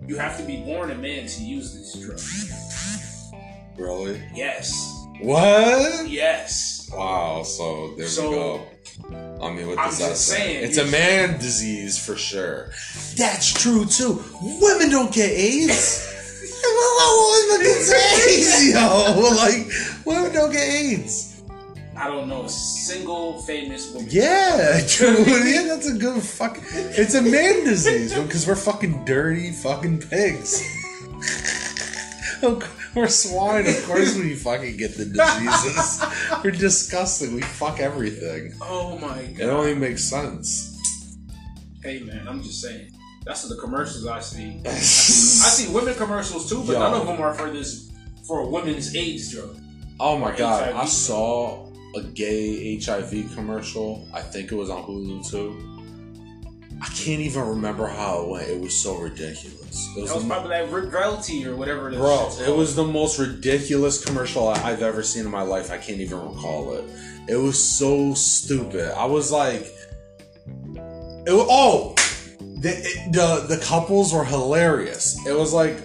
[0.08, 2.20] you have to be born a man to use this drug.
[3.78, 4.22] Really?
[4.34, 4.72] Yes.
[5.22, 6.08] What?
[6.10, 6.89] Yes.
[6.93, 7.43] Wow.
[7.43, 8.62] So there So- we go.
[9.41, 10.38] I mean, what I'm that just say?
[10.38, 12.72] saying, It's a man disease for sure.
[13.18, 14.24] That's true too.
[14.62, 16.12] Women don't get AIDS.
[16.66, 19.32] Women get AIDS, yo.
[19.36, 19.68] Like
[20.06, 21.35] women don't get AIDS.
[21.98, 24.10] I don't know a single famous woman.
[24.12, 25.28] Yeah, dude.
[25.28, 26.64] Yeah, that's a good fucking.
[26.74, 30.62] It's a man disease because we're fucking dirty fucking pigs.
[32.96, 33.66] we're swine.
[33.68, 36.04] Of course, we fucking get the diseases.
[36.43, 37.34] we're disgusting.
[37.34, 38.54] We fuck everything.
[38.62, 39.39] Oh my god.
[39.39, 41.18] It only makes sense.
[41.82, 42.91] Hey man, I'm just saying.
[43.26, 44.62] That's the commercials I see.
[44.66, 46.80] I see women commercials too, but Yo.
[46.80, 47.91] none of them are for this
[48.28, 49.58] for a women's AIDS drug.
[50.00, 50.74] Oh my god.
[50.74, 51.66] I saw
[51.96, 54.08] a gay HIV commercial.
[54.14, 55.72] I think it was on Hulu too.
[56.82, 58.50] I can't even remember how it went.
[58.50, 59.88] It was so ridiculous.
[59.96, 61.88] It was, That was probably that Rick or whatever.
[61.88, 62.00] It is.
[62.00, 62.30] bro.
[62.46, 65.72] It was the most ridiculous commercial I- I've ever seen in my life.
[65.72, 66.84] I can't even recall it.
[67.30, 68.91] It was so stupid.
[68.96, 69.66] I was like,
[71.26, 71.96] it was, oh,
[72.60, 75.18] the, it- the the couples were hilarious.
[75.26, 75.78] It was like,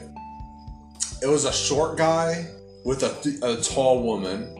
[1.22, 2.46] it was a short guy
[2.84, 4.56] with a, a tall woman.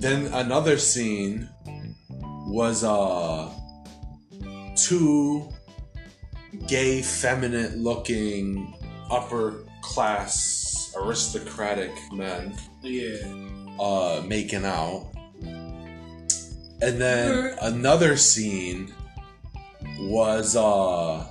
[0.00, 1.48] Then another scene
[2.48, 3.50] was uh
[4.76, 5.48] two
[6.66, 8.74] gay, feminine looking,
[9.10, 13.18] upper class, aristocratic men Yeah.
[13.78, 15.06] uh, making out.
[16.82, 18.92] And then another scene
[19.98, 21.26] was uh,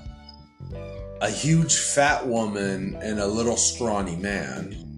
[1.22, 4.89] a huge fat woman and a little scrawny man.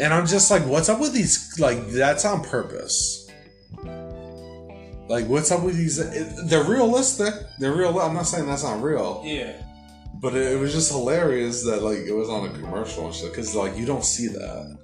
[0.00, 1.58] And I'm just like, what's up with these?
[1.60, 3.28] Like, that's on purpose.
[5.08, 5.98] Like, what's up with these?
[5.98, 7.34] it- They're realistic.
[7.58, 7.98] They're real.
[7.98, 9.22] I'm not saying that's not real.
[9.24, 9.52] Yeah.
[10.14, 13.30] But it, it was just hilarious that like it was on a commercial and shit
[13.30, 14.78] because like you don't see that.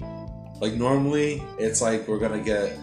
[0.61, 2.77] Like normally it's like we're gonna get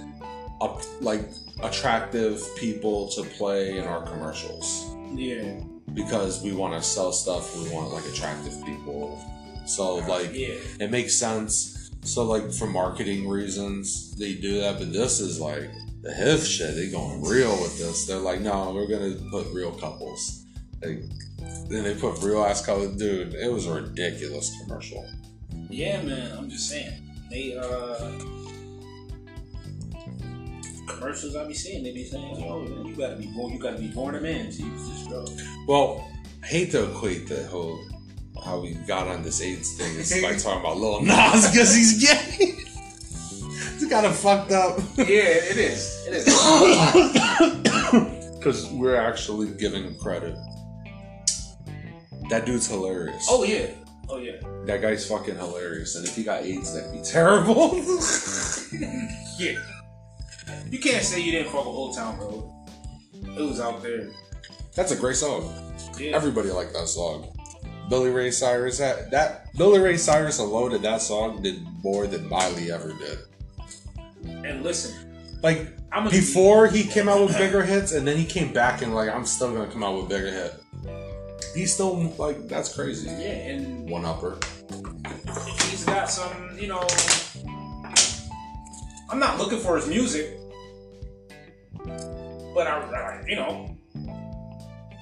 [0.61, 1.21] up like
[1.63, 5.59] attractive people to play in our commercials Yeah.
[5.93, 7.55] because we want to sell stuff.
[7.57, 9.19] We want like attractive people.
[9.65, 10.55] So like Yeah.
[10.79, 11.72] it makes sense.
[12.03, 15.69] So like for marketing reasons they do that, but this is like
[16.01, 16.75] the HIV shit.
[16.75, 18.05] They going real with this.
[18.05, 20.45] They're like, no, we're gonna put real couples.
[20.81, 21.01] Like,
[21.69, 22.97] then they put real ass couples.
[22.97, 25.07] Dude, it was a ridiculous commercial.
[25.69, 26.37] Yeah, man.
[26.37, 26.93] I'm just saying.
[27.29, 28.11] They uh
[30.87, 33.53] commercials I be seeing, they be saying, "Yo, man, you gotta be born.
[33.53, 35.29] You gotta be born a man to use this drug."
[35.67, 36.07] Well,
[36.43, 37.79] I hate to equate the whole
[38.43, 42.03] how we got on this AIDS thing is by talking about Lil Nas because he's
[42.05, 42.37] gay.
[42.39, 44.77] it's kind of fucked up.
[44.97, 46.05] yeah, it is.
[46.07, 46.25] It is.
[48.43, 50.35] Because we're actually giving him credit.
[52.29, 53.25] That dude's hilarious.
[53.29, 53.67] oh yeah.
[54.09, 54.35] Oh yeah.
[54.65, 55.95] That guy's fucking hilarious.
[55.95, 57.81] And if he got AIDS, that'd be terrible.
[59.39, 59.57] Yeah.
[60.69, 62.43] You can't say you didn't fuck with Old Town Road.
[63.13, 64.09] It was out there.
[64.75, 65.49] That's a great song.
[65.97, 66.11] Yeah.
[66.15, 67.32] Everybody liked that song.
[67.89, 69.53] Billy Ray Cyrus had that.
[69.57, 73.19] Billy Ray Cyrus alone did that song did more than Miley ever did.
[74.45, 74.93] and listen,
[75.43, 78.95] Like I'm before he came out with bigger hits, and then he came back and
[78.95, 80.55] like I'm still gonna come out with bigger hit.
[81.53, 83.07] He's still like that's crazy.
[83.09, 84.37] Yeah, and One upper.
[85.69, 86.85] he's got some, you know.
[89.09, 90.39] I'm not looking for his music,
[91.85, 93.72] but I, I you know,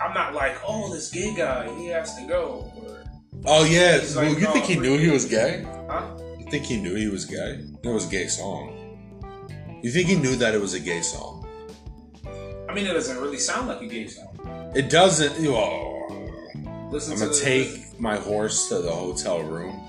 [0.01, 2.71] I'm not like, oh, this gay guy, he has to go.
[2.81, 3.03] Or,
[3.45, 3.99] Oh yeah.
[4.15, 5.65] Well, like, you think he knew he was gay?
[5.89, 6.05] huh?
[6.39, 7.63] You think he knew he was gay?
[7.83, 8.77] It was a gay song.
[9.81, 11.47] You think he knew that it was a gay song?
[12.69, 14.71] I mean, it doesn't really sound like a gay song.
[14.75, 15.33] It doesn't.
[15.47, 15.97] Oh,
[16.91, 19.79] Listen I'm to gonna take my horse to the hotel room.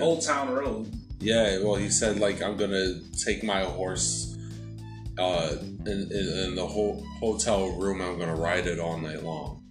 [0.00, 0.90] Old Town Road.
[1.20, 4.31] Yeah, well, he said like I'm gonna take my horse
[5.18, 8.00] uh, in, in, in the whole hotel room.
[8.00, 9.62] I'm gonna ride it all night long.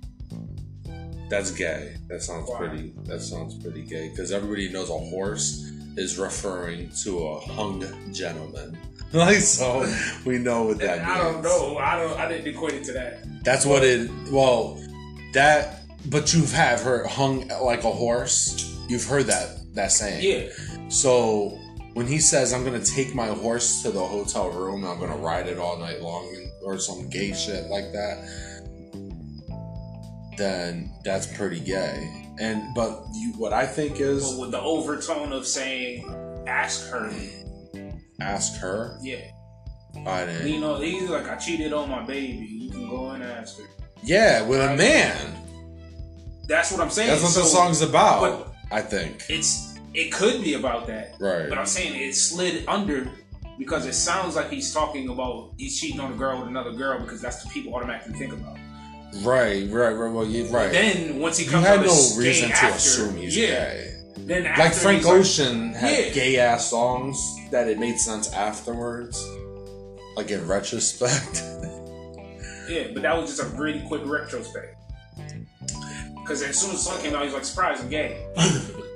[1.29, 1.95] That's gay.
[2.09, 2.57] That sounds Wow.
[2.57, 2.93] pretty.
[3.05, 5.65] That sounds pretty gay because everybody knows a horse
[5.97, 7.83] is referring to a hung
[8.13, 8.77] gentleman.
[9.13, 9.85] Like so,
[10.25, 11.09] we know what that means.
[11.09, 11.77] I don't know.
[11.77, 12.17] I don't.
[12.17, 13.43] I didn't equate it to that.
[13.43, 14.09] That's what it.
[14.31, 14.81] Well,
[15.33, 15.81] that.
[16.05, 18.73] But you've have heard hung like a horse.
[18.87, 20.23] You've heard that that saying.
[20.23, 20.87] Yeah.
[20.87, 21.59] So
[21.93, 25.47] when he says, "I'm gonna take my horse to the hotel room, I'm gonna ride
[25.47, 26.33] it all night long,"
[26.63, 28.17] or some gay shit like that,
[30.37, 32.27] then that's pretty gay.
[32.39, 36.05] And but you, what I think But is, with the overtone of saying,
[36.47, 37.11] "Ask her."
[38.19, 38.97] ask her.
[39.01, 39.31] Yeah.
[40.05, 40.47] I didn't.
[40.47, 42.45] You know, he's like, "I cheated on my baby.
[42.61, 43.65] You can go and ask her."
[44.03, 45.37] Yeah, with a man.
[46.47, 47.09] That's what I'm saying.
[47.09, 48.21] That's what the song's about.
[48.21, 49.23] but- I think.
[49.27, 49.70] It's.
[49.93, 51.15] It could be about that.
[51.19, 51.49] Right.
[51.49, 53.09] But I'm saying it slid under
[53.57, 56.99] because it sounds like he's talking about he's cheating on a girl with another girl
[56.99, 58.57] because that's what people automatically think about.
[59.23, 60.11] Right, right, right.
[60.11, 60.71] Well, you right.
[60.71, 63.47] Then once he comes, you had no reason to after, assume he's yeah.
[63.73, 63.87] gay.
[64.19, 66.09] Then after Like Frank he's like- Ocean had Yeah.
[66.13, 69.21] gay ass songs that it made sense afterwards.
[70.15, 71.43] Like in retrospect.
[72.69, 74.77] Yeah, but that was just a really quick retrospect.
[76.15, 78.25] Because as soon as the song came out, he was like, surprise, I'm gay.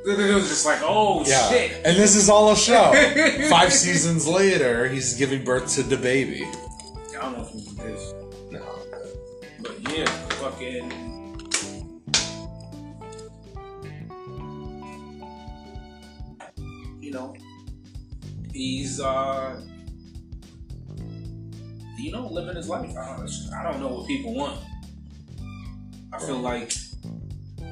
[0.06, 1.49] it was just like, oh yeah.
[1.49, 1.82] shit.
[1.86, 2.91] And this is all a show.
[3.49, 6.43] Five seasons later, he's giving birth to the baby.
[6.43, 8.14] I don't know if did this.
[8.51, 8.66] No.
[9.62, 11.01] But yeah, fucking.
[17.01, 17.36] You know,
[18.51, 19.62] he's uh
[21.97, 22.95] you know living his life.
[22.95, 24.60] I don't know what people want.
[26.14, 26.74] I feel like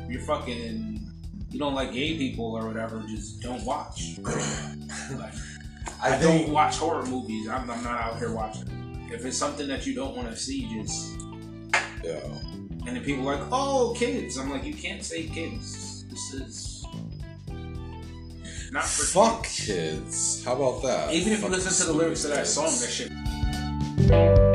[0.09, 1.02] you're fucking
[1.53, 4.17] you don't like gay people or whatever, just don't watch.
[4.23, 5.33] like,
[6.01, 7.47] I, I don't watch horror movies.
[7.47, 9.07] I'm, I'm, not out here watching.
[9.11, 11.21] If it's something that you don't want to see, just
[12.03, 12.19] yeah.
[12.85, 14.37] And then people are like, oh, kids.
[14.37, 16.05] I'm like, you can't say kids.
[16.05, 16.85] This is
[18.71, 19.65] not for fuck kids.
[19.67, 20.43] kids.
[20.43, 21.13] How about that?
[21.13, 24.52] Even if Fuck you listen to the lyrics of that song, that shit.